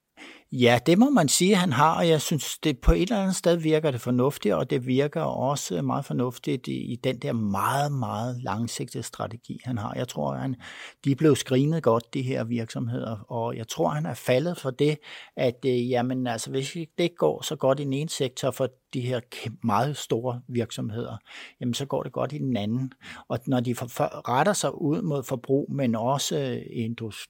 Ja, 0.51 0.79
det 0.85 0.97
må 0.97 1.09
man 1.09 1.29
sige, 1.29 1.55
han 1.55 1.73
har, 1.73 1.97
og 1.97 2.09
jeg 2.09 2.21
synes, 2.21 2.57
det 2.57 2.79
på 2.79 2.91
et 2.91 3.01
eller 3.01 3.21
andet 3.21 3.35
sted 3.35 3.55
virker 3.55 3.91
det 3.91 4.01
fornuftigt, 4.01 4.55
og 4.55 4.69
det 4.69 4.87
virker 4.87 5.21
også 5.21 5.81
meget 5.81 6.05
fornuftigt 6.05 6.67
i, 6.67 6.93
i 6.93 6.95
den 6.95 7.19
der 7.19 7.33
meget, 7.33 7.91
meget 7.91 8.43
langsigtede 8.43 9.03
strategi, 9.03 9.59
han 9.63 9.77
har. 9.77 9.93
Jeg 9.95 10.07
tror, 10.07 10.35
han, 10.35 10.55
de 11.05 11.15
blev 11.15 11.35
skrinet 11.35 11.83
godt, 11.83 12.13
de 12.13 12.21
her 12.21 12.43
virksomheder, 12.43 13.31
og 13.31 13.57
jeg 13.57 13.67
tror, 13.67 13.89
han 13.89 14.05
er 14.05 14.13
faldet 14.13 14.57
for 14.57 14.69
det, 14.69 14.97
at 15.37 15.65
øh, 15.65 15.89
jamen, 15.89 16.27
altså, 16.27 16.49
hvis 16.49 16.71
det 16.71 17.03
ikke 17.03 17.15
går 17.15 17.41
så 17.41 17.55
godt 17.55 17.79
i 17.79 17.83
den 17.83 17.93
ene 17.93 18.09
sektor 18.09 18.51
for 18.51 18.67
de 18.93 19.01
her 19.01 19.19
meget 19.63 19.97
store 19.97 20.41
virksomheder, 20.47 21.17
jamen 21.59 21.73
så 21.73 21.85
går 21.85 22.03
det 22.03 22.11
godt 22.11 22.33
i 22.33 22.37
den 22.37 22.57
anden. 22.57 22.93
Og 23.27 23.39
når 23.47 23.59
de 23.59 23.73
retter 23.73 24.53
sig 24.53 24.81
ud 24.81 25.01
mod 25.01 25.23
forbrug, 25.23 25.71
men 25.71 25.95
også 25.95 26.39
øh, 26.39 26.89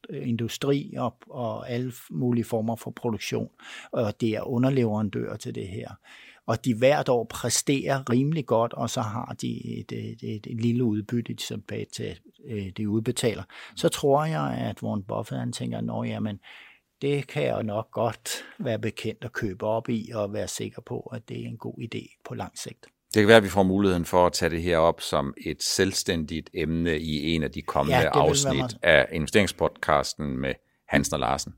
øh, 0.10 0.28
industri 0.30 0.93
og, 0.97 1.17
og 1.30 1.69
alle 1.69 1.93
mulige 2.12 2.45
former 2.45 2.76
for 2.76 2.91
produktion, 2.91 3.49
og 3.91 4.21
det 4.21 4.30
er 4.30 4.41
underleverandører 4.41 5.38
til 5.38 5.56
det 5.56 5.67
her, 5.67 5.89
og 6.45 6.65
de 6.65 6.76
hvert 6.76 7.10
år 7.10 7.23
præsterer 7.23 8.10
rimelig 8.10 8.45
godt, 8.45 8.73
og 8.73 8.89
så 8.89 9.02
har 9.02 9.36
de 9.41 9.80
et, 9.80 9.91
et, 9.91 10.23
et, 10.23 10.47
et 10.47 10.62
lille 10.62 10.84
udbytte, 10.84 11.34
tilbage 11.34 11.86
til 11.93 12.19
det 12.78 12.86
udbetaler, 12.86 13.43
så 13.76 13.89
tror 13.89 14.26
jeg, 14.26 14.58
at 14.58 14.84
Warren 14.84 15.04
Buffett 15.04 15.39
han 15.39 15.52
tænker, 15.52 16.02
at 16.02 16.10
jamen, 16.10 16.39
det 17.04 17.28
kan 17.28 17.44
jeg 17.44 17.63
nok 17.63 17.92
godt 17.92 18.46
være 18.60 18.80
bekendt 18.80 19.24
at 19.24 19.34
købe 19.34 19.66
op 19.66 19.89
i 19.89 20.12
og 20.16 20.34
være 20.34 20.48
sikker 20.48 20.82
på, 20.82 21.00
at 21.00 21.30
det 21.30 21.44
er 21.44 21.48
en 21.48 21.58
god 21.58 21.74
idé 21.82 22.22
på 22.26 22.36
lang 22.36 22.58
sigt. 22.58 22.86
Det 23.13 23.22
kan 23.22 23.28
være, 23.28 23.38
at 23.38 23.44
vi 23.44 23.50
får 23.50 23.63
muligheden 23.63 24.06
for 24.06 24.26
at 24.26 24.34
tage 24.34 24.50
det 24.50 24.62
her 24.62 24.78
op 24.78 25.02
som 25.02 25.34
et 25.46 25.63
selvstændigt 25.63 26.50
emne 26.54 27.00
i 27.00 27.36
en 27.36 27.44
af 27.44 27.52
de 27.52 27.62
kommende 27.62 28.00
ja, 28.00 28.10
afsnit 28.13 28.78
af 28.82 29.08
investeringspodcasten 29.12 30.38
med 30.38 30.54
Hansen 30.88 31.13
og 31.13 31.20
Larsen. 31.20 31.54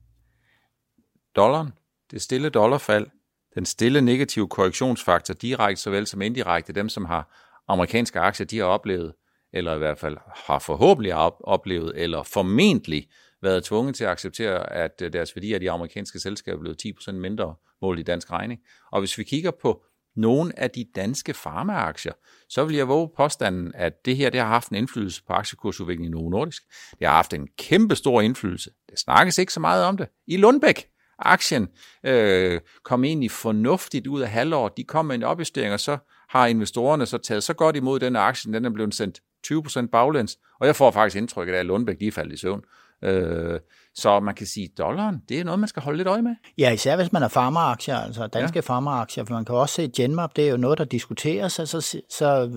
Dollaren, 1.36 1.72
det 2.12 2.22
stille 2.22 2.50
dollarfald, 2.50 3.08
den 3.56 3.66
stille 3.66 4.02
negative 4.02 4.48
korrektionsfaktor, 4.48 5.34
direkte 5.34 5.82
såvel 5.82 6.08
som 6.08 6.22
indirekte, 6.22 6.74
dem 6.74 6.90
som 6.90 7.06
har 7.06 7.52
amerikanske 7.68 8.20
aktier, 8.20 8.48
de 8.48 8.58
har 8.58 8.66
oplevet, 8.66 9.14
eller 9.54 9.76
i 9.76 9.78
hvert 9.78 10.00
fald 10.00 10.18
har 10.48 10.60
forhåbentlig 10.60 11.14
oplevet, 11.44 11.94
eller 11.96 12.24
formentlig 12.24 13.08
været 13.46 13.64
tvunget 13.64 13.96
til 13.96 14.04
at 14.04 14.10
acceptere, 14.10 14.74
at 14.74 15.02
øh, 15.02 15.14
deres 15.14 15.36
værdi 15.36 15.54
af 15.54 15.60
de 15.60 15.72
amerikanske 15.72 16.20
selskaber 16.20 16.58
er 16.58 16.62
blevet 16.62 16.86
10% 16.86 17.12
mindre 17.12 17.56
målt 17.82 18.00
i 18.00 18.04
dansk 18.04 18.32
regning. 18.32 18.62
Og 18.92 19.00
hvis 19.00 19.18
vi 19.18 19.24
kigger 19.24 19.52
på 19.62 19.84
nogle 20.16 20.60
af 20.60 20.72
de 20.72 20.86
danske 20.96 21.34
farmaaktier, 21.34 22.14
så 22.50 22.66
vil 22.66 22.76
jeg 22.76 22.88
våge 22.88 23.10
påstanden, 23.18 23.72
at 23.76 24.06
det 24.06 24.18
her 24.18 24.30
det 24.30 24.40
har 24.40 24.48
haft 24.48 24.70
en 24.70 24.76
indflydelse 24.76 25.24
på 25.28 25.34
aktiekursudviklingen 25.34 26.14
i 26.14 26.18
Novo 26.18 26.30
Nordisk. 26.30 26.64
Det 27.00 27.08
har 27.08 27.16
haft 27.16 27.34
en 27.34 27.48
kæmpe 27.58 27.96
stor 27.96 28.22
indflydelse. 28.22 28.70
Det 28.90 29.00
snakkes 29.00 29.38
ikke 29.38 29.54
så 29.54 29.60
meget 29.60 29.84
om 29.84 29.98
det. 29.98 30.08
I 30.28 30.38
Lundbæk, 30.38 30.88
aktien 31.20 31.68
øh, 32.06 32.62
kom 32.84 33.04
egentlig 33.04 33.32
fornuftigt 33.32 34.08
ud 34.08 34.22
af 34.22 34.30
halvåret. 34.30 34.78
De 34.78 34.84
kom 34.84 35.06
med 35.06 35.16
en 35.16 35.24
opjustering, 35.24 35.74
og 35.74 35.80
så 35.80 35.98
har 36.30 36.48
investorerne 36.48 37.06
så 37.06 37.18
taget 37.18 37.44
så 37.44 37.54
godt 37.54 37.76
imod 37.76 38.00
den 38.00 38.16
aktie, 38.16 38.54
den 38.54 38.66
er 38.66 38.70
blevet 38.70 38.96
sendt 38.96 39.22
20% 39.48 39.88
baglæns, 39.92 40.38
og 40.60 40.68
jeg 40.68 40.76
får 40.76 40.92
faktisk 40.92 41.18
indtrykket 41.18 41.54
af, 41.54 41.60
at 41.60 41.66
Lundbæk 41.66 42.00
lige 42.00 42.12
faldt 42.12 42.34
i 42.34 42.38
søvn. 42.38 42.62
Øh, 43.06 43.60
så 43.98 44.20
man 44.20 44.36
kan 44.36 44.48
sige, 44.48 44.64
at 44.64 44.78
dollaren, 44.78 45.22
det 45.30 45.40
er 45.40 45.44
noget, 45.44 45.60
man 45.60 45.70
skal 45.70 45.82
holde 45.82 45.98
lidt 45.98 46.08
øje 46.08 46.22
med. 46.22 46.36
Ja, 46.58 46.72
især 46.72 46.96
hvis 46.96 47.12
man 47.12 47.24
er 47.24 47.28
farmeraktier, 47.28 47.98
altså 47.98 48.28
danske 48.28 48.58
ja. 48.58 48.62
farmeraktier, 48.62 49.26
for 49.26 49.34
man 49.34 49.46
kan 49.46 49.56
også 49.56 49.76
se 49.76 49.88
Genmap, 49.88 50.36
det 50.36 50.46
er 50.46 50.52
jo 50.52 50.58
noget, 50.58 50.78
der 50.78 50.86
diskuteres, 50.86 51.60
altså, 51.60 51.82
så, 51.82 52.02
så 52.10 52.50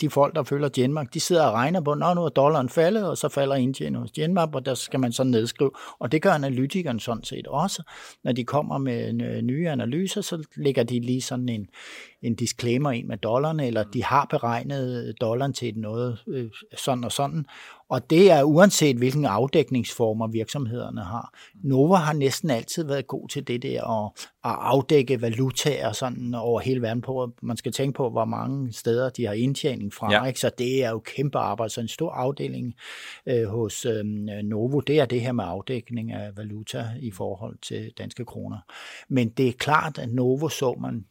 de 0.00 0.10
folk, 0.10 0.34
der 0.34 0.42
følger 0.42 0.68
Genmap, 0.68 1.06
de 1.14 1.20
sidder 1.20 1.46
og 1.46 1.52
regner 1.52 1.80
på, 1.80 1.94
når 1.94 2.14
nu 2.14 2.24
er 2.24 2.28
dollaren 2.28 2.68
faldet, 2.68 3.08
og 3.08 3.18
så 3.18 3.28
falder 3.28 3.54
indtjeningen 3.54 4.02
hos 4.02 4.10
Genmap, 4.10 4.54
og 4.54 4.66
der 4.66 4.74
skal 4.74 5.00
man 5.00 5.12
så 5.12 5.24
nedskrive, 5.24 5.70
og 5.98 6.12
det 6.12 6.22
gør 6.22 6.32
analytikeren 6.32 7.00
sådan 7.00 7.24
set 7.24 7.46
også. 7.46 7.82
Når 8.24 8.32
de 8.32 8.44
kommer 8.44 8.78
med 8.78 9.12
nye 9.42 9.68
analyser, 9.68 10.20
så 10.20 10.46
lægger 10.56 10.82
de 10.82 11.00
lige 11.00 11.22
sådan 11.22 11.48
en, 11.48 11.66
en 12.22 12.34
disclaimer 12.34 12.90
ind 12.90 13.06
med 13.06 13.16
dollaren, 13.16 13.60
eller 13.60 13.84
de 13.84 14.04
har 14.04 14.26
beregnet 14.30 15.14
dollaren 15.20 15.52
til 15.52 15.72
noget 15.76 16.18
øh, 16.28 16.50
sådan 16.76 17.04
og 17.04 17.12
sådan, 17.12 17.46
og 17.88 18.10
det 18.10 18.30
er 18.30 18.42
uanset 18.42 18.96
hvilken 18.96 19.24
afdækningsformer 19.24 20.26
virksomhederne 20.66 21.04
har. 21.04 21.34
Nova 21.54 21.94
har 21.94 22.12
næsten 22.12 22.50
altid 22.50 22.84
været 22.84 23.06
god 23.06 23.28
til 23.28 23.46
det 23.46 23.62
der 23.62 24.04
at, 24.04 24.28
at 24.44 24.56
afdække 24.60 25.22
valutaer 25.22 25.92
sådan 25.92 26.34
over 26.34 26.60
hele 26.60 26.82
verden 26.82 27.02
på. 27.02 27.32
Man 27.42 27.56
skal 27.56 27.72
tænke 27.72 27.96
på, 27.96 28.10
hvor 28.10 28.24
mange 28.24 28.72
steder 28.72 29.10
de 29.10 29.26
har 29.26 29.32
indtjening 29.32 29.94
fra. 29.94 30.12
Ja. 30.12 30.24
Ikke? 30.24 30.40
Så 30.40 30.50
det 30.58 30.84
er 30.84 30.90
jo 30.90 30.98
kæmpe 30.98 31.38
arbejde. 31.38 31.72
Så 31.72 31.80
en 31.80 31.88
stor 31.88 32.10
afdeling 32.10 32.74
øh, 33.26 33.48
hos 33.48 33.86
øh, 33.86 34.04
Novo, 34.44 34.80
det 34.80 35.00
er 35.00 35.06
det 35.06 35.20
her 35.20 35.32
med 35.32 35.44
afdækning 35.46 36.12
af 36.12 36.36
valuta 36.36 36.86
i 37.00 37.10
forhold 37.10 37.58
til 37.62 37.92
danske 37.98 38.24
kroner. 38.24 38.58
Men 39.08 39.28
det 39.28 39.48
er 39.48 39.52
klart, 39.52 39.98
at 39.98 40.08
Novo 40.08 40.48
så 40.48 40.76
man 40.80 41.04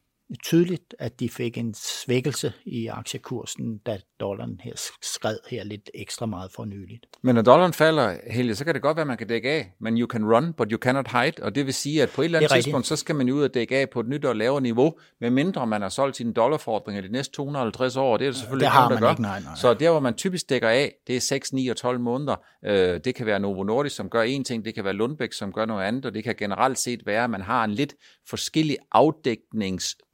tydeligt, 0.43 0.95
at 0.99 1.19
de 1.19 1.29
fik 1.29 1.57
en 1.57 1.73
svækkelse 1.73 2.53
i 2.65 2.88
aktiekursen, 2.88 3.77
da 3.77 3.97
dollaren 4.19 4.59
her 4.63 4.73
skred 5.01 5.38
her 5.49 5.63
lidt 5.63 5.89
ekstra 5.93 6.25
meget 6.25 6.51
for 6.55 6.65
nyligt. 6.65 7.05
Men 7.23 7.35
når 7.35 7.41
dollaren 7.41 7.73
falder, 7.73 8.17
Helge, 8.31 8.55
så 8.55 8.65
kan 8.65 8.73
det 8.73 8.81
godt 8.81 8.97
være, 8.97 9.01
at 9.01 9.07
man 9.07 9.17
kan 9.17 9.27
dække 9.27 9.49
af, 9.49 9.73
men 9.79 9.99
you 9.99 10.07
can 10.07 10.25
run, 10.33 10.53
but 10.53 10.67
you 10.71 10.77
cannot 10.77 11.07
hide, 11.11 11.33
og 11.41 11.55
det 11.55 11.65
vil 11.65 11.73
sige, 11.73 12.03
at 12.03 12.09
på 12.09 12.21
et 12.21 12.25
eller 12.25 12.39
andet 12.39 12.51
tidspunkt, 12.51 12.75
rigtigt. 12.75 12.88
så 12.88 12.95
skal 12.95 13.15
man 13.15 13.29
ud 13.29 13.43
og 13.43 13.53
dække 13.53 13.77
af 13.77 13.89
på 13.89 13.99
et 13.99 14.07
nyt 14.07 14.25
og 14.25 14.35
lavere 14.35 14.61
niveau, 14.61 14.93
medmindre 15.21 15.67
man 15.67 15.81
har 15.81 15.89
solgt 15.89 16.17
sine 16.17 16.33
dollarfordringer 16.33 17.01
de 17.01 17.11
næste 17.11 17.33
250 17.33 17.97
år, 17.97 18.17
det 18.17 18.27
er 18.27 18.31
det 18.31 18.39
selvfølgelig 18.39 18.69
det 18.69 18.73
ikke 18.73 18.79
nogen, 18.79 18.93
der 18.93 18.99
gør. 18.99 19.09
Ikke, 19.09 19.21
nej, 19.21 19.39
nej. 19.39 19.55
Så 19.55 19.73
der, 19.73 19.91
hvor 19.91 19.99
man 19.99 20.13
typisk 20.13 20.49
dækker 20.49 20.69
af, 20.69 20.93
det 21.07 21.15
er 21.15 21.19
6, 21.19 21.53
9 21.53 21.67
og 21.67 21.77
12 21.77 21.99
måneder. 21.99 22.35
Øh, 22.65 22.99
det 23.05 23.15
kan 23.15 23.25
være 23.25 23.39
Novo 23.39 23.63
Nordisk, 23.63 23.95
som 23.95 24.09
gør 24.09 24.21
en 24.21 24.43
ting, 24.43 24.65
det 24.65 24.75
kan 24.75 24.83
være 24.83 24.93
Lundbæk, 24.93 25.33
som 25.33 25.53
gør 25.53 25.65
noget 25.65 25.83
andet, 25.83 26.05
og 26.05 26.13
det 26.13 26.23
kan 26.23 26.35
generelt 26.38 26.79
set 26.79 27.05
være, 27.05 27.23
at 27.23 27.29
man 27.29 27.41
har 27.41 27.63
en 27.63 27.71
lidt 27.71 27.95
forskellig 28.29 28.77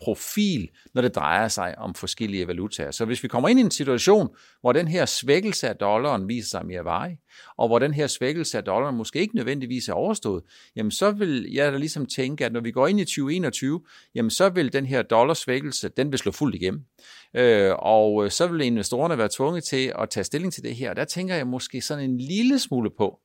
profil, 0.02 0.70
når 0.94 1.02
det 1.02 1.16
drejer 1.16 1.48
sig 1.48 1.78
om 1.78 1.96
forskellige 1.96 2.48
valutaer. 2.48 2.92
Så 2.92 3.06
hvis 3.06 3.24
vi 3.24 3.28
kommer 3.28 3.50
ind 3.50 3.60
i 3.60 3.62
en 3.62 3.72
situation, 3.72 4.30
hvor 4.62 4.72
den 4.74 4.88
her 4.88 5.06
svækkelse 5.06 5.70
af 5.70 5.76
dollaren 5.76 6.28
viser 6.28 6.50
sig 6.50 6.66
mere 6.66 6.86
varig, 6.86 7.18
og 7.58 7.68
hvor 7.68 7.80
den 7.80 7.94
her 7.94 8.08
svækkelse 8.08 8.58
af 8.58 8.64
dollaren 8.64 8.96
måske 8.96 9.20
ikke 9.20 9.36
nødvendigvis 9.36 9.90
er 9.90 9.94
overstået, 9.94 10.44
jamen 10.76 10.92
så 10.92 11.12
vil 11.12 11.48
jeg 11.54 11.72
da 11.72 11.78
ligesom 11.78 12.06
tænke, 12.06 12.46
at 12.46 12.54
når 12.54 12.60
vi 12.60 12.72
går 12.72 12.88
ind 12.88 13.00
i 13.00 13.06
2021, 13.06 13.82
jamen 14.16 14.30
så 14.30 14.50
vil 14.50 14.74
den 14.74 14.86
her 14.86 15.02
dollarsvækkelse, 15.02 15.90
den 15.90 16.12
vil 16.12 16.20
slå 16.20 16.32
fuldt 16.32 16.56
igennem. 16.56 16.86
Øh, 17.36 17.72
og 17.80 18.26
øh, 18.26 18.32
så 18.32 18.48
vil 18.48 18.62
investorerne 18.62 19.18
være 19.18 19.30
tvunget 19.32 19.64
til 19.64 19.94
at 20.00 20.10
tage 20.10 20.24
stilling 20.24 20.54
til 20.54 20.64
det 20.64 20.76
her. 20.76 20.90
Og 20.90 20.96
Der 20.96 21.06
tænker 21.06 21.36
jeg 21.36 21.48
måske 21.48 21.82
sådan 21.82 22.10
en 22.10 22.18
lille 22.18 22.60
smule 22.60 22.90
på, 22.98 23.20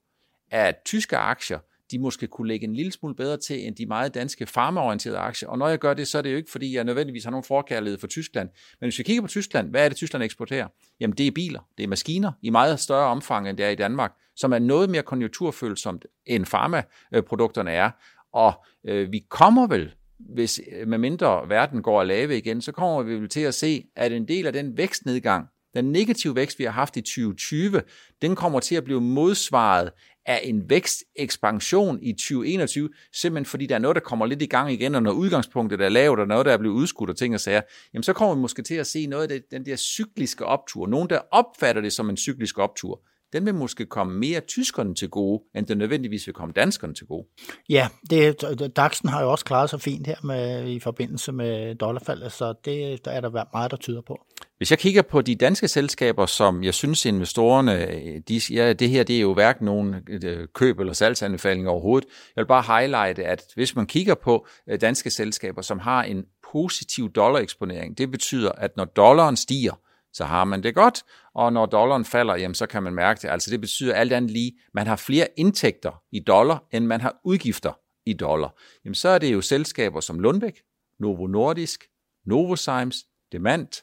at 0.50 0.74
tyske 0.84 1.16
aktier, 1.16 1.58
de 1.90 1.98
måske 1.98 2.26
kunne 2.26 2.48
lægge 2.48 2.66
en 2.66 2.74
lille 2.74 2.92
smule 2.92 3.14
bedre 3.14 3.36
til 3.36 3.66
end 3.66 3.76
de 3.76 3.86
meget 3.86 4.14
danske 4.14 4.46
farmaorienterede 4.46 5.18
aktier. 5.18 5.48
Og 5.48 5.58
når 5.58 5.68
jeg 5.68 5.78
gør 5.78 5.94
det, 5.94 6.08
så 6.08 6.18
er 6.18 6.22
det 6.22 6.32
jo 6.32 6.36
ikke, 6.36 6.50
fordi 6.50 6.76
jeg 6.76 6.84
nødvendigvis 6.84 7.24
har 7.24 7.30
nogen 7.30 7.44
forkærlighed 7.44 7.98
for 7.98 8.06
Tyskland. 8.06 8.48
Men 8.80 8.86
hvis 8.86 8.98
vi 8.98 9.02
kigger 9.02 9.22
på 9.22 9.28
Tyskland, 9.28 9.70
hvad 9.70 9.84
er 9.84 9.88
det, 9.88 9.96
Tyskland 9.96 10.22
eksporterer? 10.22 10.68
Jamen 11.00 11.16
det 11.16 11.26
er 11.26 11.30
biler, 11.30 11.60
det 11.78 11.84
er 11.84 11.88
maskiner 11.88 12.32
i 12.42 12.50
meget 12.50 12.80
større 12.80 13.06
omfang, 13.06 13.48
end 13.48 13.56
det 13.56 13.66
er 13.66 13.70
i 13.70 13.74
Danmark, 13.74 14.12
som 14.36 14.52
er 14.52 14.58
noget 14.58 14.90
mere 14.90 15.02
konjunkturfølsomt, 15.02 16.06
end 16.26 16.46
farmaprodukterne 16.46 17.70
er. 17.70 17.90
Og 18.32 18.64
øh, 18.84 19.12
vi 19.12 19.18
kommer 19.28 19.66
vel 19.66 19.94
hvis 20.18 20.60
øh, 20.72 20.88
med 20.88 20.98
mindre 20.98 21.48
verden 21.48 21.82
går 21.82 22.00
at 22.00 22.06
lave 22.06 22.38
igen, 22.38 22.62
så 22.62 22.72
kommer 22.72 23.02
vi 23.02 23.14
vel 23.14 23.28
til 23.28 23.40
at 23.40 23.54
se, 23.54 23.84
at 23.96 24.12
en 24.12 24.28
del 24.28 24.46
af 24.46 24.52
den 24.52 24.76
vækstnedgang, 24.76 25.46
den 25.74 25.92
negative 25.92 26.36
vækst, 26.36 26.58
vi 26.58 26.64
har 26.64 26.70
haft 26.70 26.96
i 26.96 27.00
2020, 27.00 27.82
den 28.22 28.36
kommer 28.36 28.60
til 28.60 28.74
at 28.74 28.84
blive 28.84 29.00
modsvaret 29.00 29.90
af 30.26 30.40
en 30.44 30.70
vækstekspansion 30.70 31.98
i 32.02 32.12
2021, 32.12 32.88
simpelthen 33.12 33.46
fordi 33.46 33.66
der 33.66 33.74
er 33.74 33.78
noget, 33.78 33.94
der 33.94 34.00
kommer 34.00 34.26
lidt 34.26 34.42
i 34.42 34.46
gang 34.46 34.72
igen, 34.72 34.94
og 34.94 35.02
når 35.02 35.12
udgangspunktet 35.12 35.80
er 35.80 35.88
lavt, 35.88 36.20
og 36.20 36.26
noget, 36.26 36.46
der 36.46 36.52
er 36.52 36.58
blevet 36.58 36.74
udskudt 36.74 37.10
og 37.10 37.16
ting 37.16 37.34
og 37.34 37.40
sager, 37.40 37.60
jamen 37.94 38.02
så 38.02 38.12
kommer 38.12 38.34
vi 38.34 38.40
måske 38.40 38.62
til 38.62 38.74
at 38.74 38.86
se 38.86 39.06
noget 39.06 39.22
af 39.22 39.28
det, 39.28 39.42
den 39.50 39.66
der 39.66 39.76
cykliske 39.76 40.46
optur. 40.46 40.86
Nogen, 40.86 41.10
der 41.10 41.20
opfatter 41.30 41.82
det 41.82 41.92
som 41.92 42.10
en 42.10 42.16
cyklisk 42.16 42.58
optur 42.58 43.00
den 43.32 43.46
vil 43.46 43.54
måske 43.54 43.86
komme 43.86 44.18
mere 44.18 44.40
tyskerne 44.40 44.94
til 44.94 45.08
gode, 45.08 45.42
end 45.54 45.66
den 45.66 45.78
nødvendigvis 45.78 46.26
vil 46.26 46.34
komme 46.34 46.52
danskerne 46.52 46.94
til 46.94 47.06
gode. 47.06 47.26
Ja, 47.68 47.88
det, 48.10 48.44
DAX'en 48.78 49.10
har 49.10 49.22
jo 49.22 49.30
også 49.30 49.44
klaret 49.44 49.70
sig 49.70 49.80
fint 49.80 50.06
her 50.06 50.16
med, 50.24 50.68
i 50.68 50.80
forbindelse 50.80 51.32
med 51.32 51.74
dollarfaldet, 51.74 52.32
så 52.32 52.54
det 52.64 53.04
der 53.04 53.10
er 53.10 53.20
der 53.20 53.44
meget, 53.52 53.70
der 53.70 53.76
tyder 53.76 54.00
på. 54.00 54.26
Hvis 54.56 54.70
jeg 54.70 54.78
kigger 54.78 55.02
på 55.02 55.22
de 55.22 55.34
danske 55.34 55.68
selskaber, 55.68 56.26
som 56.26 56.64
jeg 56.64 56.74
synes 56.74 57.04
investorerne, 57.04 58.18
de 58.28 58.40
siger, 58.40 58.72
det 58.72 58.88
her 58.88 59.02
det 59.02 59.16
er 59.16 59.20
jo 59.20 59.34
hverken 59.34 59.64
nogen 59.64 59.94
øh, 60.08 60.48
køb- 60.54 60.80
eller 60.80 60.92
salgsanbefaling 60.92 61.68
overhovedet. 61.68 62.08
Jeg 62.36 62.42
vil 62.42 62.46
bare 62.46 62.78
highlighte, 62.78 63.24
at 63.24 63.42
hvis 63.54 63.76
man 63.76 63.86
kigger 63.86 64.14
på 64.14 64.46
øh, 64.68 64.80
danske 64.80 65.10
selskaber, 65.10 65.62
som 65.62 65.78
har 65.78 66.02
en 66.02 66.24
positiv 66.52 67.12
dollareksponering, 67.12 67.98
det 67.98 68.10
betyder, 68.10 68.52
at 68.52 68.76
når 68.76 68.84
dollaren 68.84 69.36
stiger, 69.36 69.80
så 70.12 70.24
har 70.24 70.44
man 70.44 70.62
det 70.62 70.74
godt, 70.74 71.02
og 71.34 71.52
når 71.52 71.66
dollaren 71.66 72.04
falder, 72.04 72.36
jamen, 72.36 72.54
så 72.54 72.66
kan 72.66 72.82
man 72.82 72.94
mærke 72.94 73.22
det. 73.22 73.28
Altså 73.28 73.50
det 73.50 73.60
betyder 73.60 73.94
alt 73.94 74.12
andet 74.12 74.30
lige, 74.30 74.52
man 74.74 74.86
har 74.86 74.96
flere 74.96 75.26
indtægter 75.36 76.02
i 76.12 76.20
dollar, 76.20 76.64
end 76.72 76.86
man 76.86 77.00
har 77.00 77.16
udgifter 77.24 77.72
i 78.06 78.12
dollar. 78.12 78.54
Jamen 78.84 78.94
så 78.94 79.08
er 79.08 79.18
det 79.18 79.32
jo 79.32 79.40
selskaber 79.40 80.00
som 80.00 80.18
Lundbæk, 80.18 80.60
Novo 81.00 81.26
Nordisk, 81.26 81.84
Novozymes, 82.26 82.96
Demant, 83.32 83.82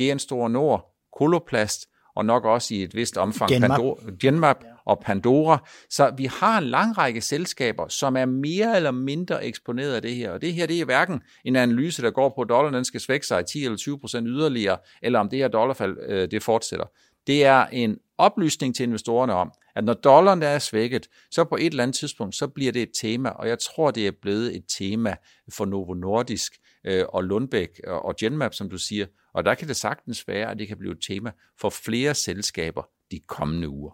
GN 0.00 0.18
Store 0.18 0.50
Nord, 0.50 0.94
Koloplast, 1.18 1.86
og 2.14 2.24
nok 2.24 2.44
også 2.44 2.74
i 2.74 2.82
et 2.82 2.94
vist 2.94 3.16
omfang 3.16 3.50
Genmap, 3.50 3.70
Pandora, 3.70 3.96
Genmap 4.20 4.64
og 4.84 5.00
Pandora. 5.00 5.68
Så 5.90 6.12
vi 6.16 6.24
har 6.24 6.58
en 6.58 6.64
lang 6.64 6.98
række 6.98 7.20
selskaber, 7.20 7.88
som 7.88 8.16
er 8.16 8.24
mere 8.24 8.76
eller 8.76 8.90
mindre 8.90 9.44
eksponeret 9.44 9.94
af 9.94 10.02
det 10.02 10.14
her. 10.14 10.30
Og 10.30 10.42
det 10.42 10.54
her 10.54 10.66
det 10.66 10.80
er 10.80 10.84
hverken 10.84 11.22
en 11.44 11.56
analyse, 11.56 12.02
der 12.02 12.10
går 12.10 12.28
på, 12.28 12.40
at 12.40 12.48
dollaren 12.48 12.74
den 12.74 12.84
skal 12.84 13.00
svække 13.00 13.26
sig 13.26 13.46
10 13.46 13.64
eller 13.64 13.78
20 13.78 14.00
procent 14.00 14.26
yderligere, 14.28 14.78
eller 15.02 15.18
om 15.18 15.28
det 15.28 15.38
her 15.38 15.48
dollarfald 15.48 15.96
øh, 16.08 16.30
det 16.30 16.42
fortsætter. 16.42 16.86
Det 17.26 17.44
er 17.44 17.66
en 17.66 17.96
oplysning 18.18 18.76
til 18.76 18.82
investorerne 18.82 19.32
om, 19.32 19.52
at 19.76 19.84
når 19.84 19.94
dollaren 19.94 20.42
er 20.42 20.58
svækket, 20.58 21.06
så 21.30 21.44
på 21.44 21.56
et 21.56 21.66
eller 21.66 21.82
andet 21.82 21.96
tidspunkt, 21.96 22.34
så 22.34 22.48
bliver 22.48 22.72
det 22.72 22.82
et 22.82 22.90
tema, 23.00 23.28
og 23.28 23.48
jeg 23.48 23.58
tror, 23.58 23.90
det 23.90 24.06
er 24.06 24.12
blevet 24.22 24.56
et 24.56 24.64
tema 24.78 25.16
for 25.52 25.64
Novo 25.64 25.94
Nordisk 25.94 26.52
øh, 26.84 27.04
og 27.08 27.24
Lundbæk 27.24 27.80
og 27.86 28.16
Genmap, 28.16 28.54
som 28.54 28.70
du 28.70 28.78
siger, 28.78 29.06
og 29.34 29.44
der 29.44 29.54
kan 29.54 29.68
det 29.68 29.76
sagtens 29.76 30.28
være, 30.28 30.50
at 30.50 30.58
det 30.58 30.68
kan 30.68 30.78
blive 30.78 30.92
et 30.92 31.02
tema 31.08 31.32
for 31.60 31.70
flere 31.70 32.14
selskaber 32.14 32.82
de 33.10 33.20
kommende 33.26 33.68
uger. 33.68 33.92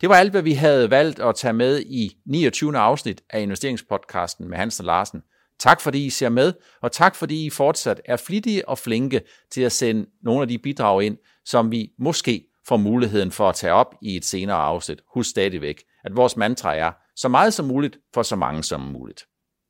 Det 0.00 0.08
var 0.08 0.14
alt, 0.14 0.30
hvad 0.30 0.42
vi 0.42 0.52
havde 0.52 0.90
valgt 0.90 1.20
at 1.20 1.34
tage 1.34 1.52
med 1.52 1.80
i 1.80 2.18
29. 2.26 2.78
afsnit 2.78 3.22
af 3.30 3.40
investeringspodcasten 3.40 4.48
med 4.48 4.58
Hans 4.58 4.80
og 4.80 4.86
Larsen. 4.86 5.22
Tak 5.58 5.80
fordi 5.80 6.06
I 6.06 6.10
ser 6.10 6.28
med, 6.28 6.52
og 6.82 6.92
tak 6.92 7.14
fordi 7.14 7.46
I 7.46 7.50
fortsat 7.50 8.00
er 8.04 8.16
flittige 8.16 8.68
og 8.68 8.78
flinke 8.78 9.20
til 9.50 9.62
at 9.62 9.72
sende 9.72 10.06
nogle 10.22 10.42
af 10.42 10.48
de 10.48 10.58
bidrag 10.58 11.02
ind, 11.02 11.18
som 11.44 11.70
vi 11.70 11.92
måske 11.98 12.46
får 12.68 12.76
muligheden 12.76 13.30
for 13.30 13.48
at 13.48 13.54
tage 13.54 13.72
op 13.72 13.94
i 14.02 14.16
et 14.16 14.24
senere 14.24 14.56
afsnit. 14.56 15.00
Husk 15.14 15.30
stadigvæk, 15.30 15.82
at 16.04 16.16
vores 16.16 16.36
mantra 16.36 16.74
er 16.74 16.92
så 17.16 17.28
meget 17.28 17.54
som 17.54 17.66
muligt 17.66 17.98
for 18.14 18.22
så 18.22 18.36
mange 18.36 18.62
som 18.62 18.80
muligt. 18.80 19.24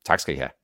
Tak 0.04 0.20
skal 0.20 0.34
I 0.34 0.38
have. 0.38 0.63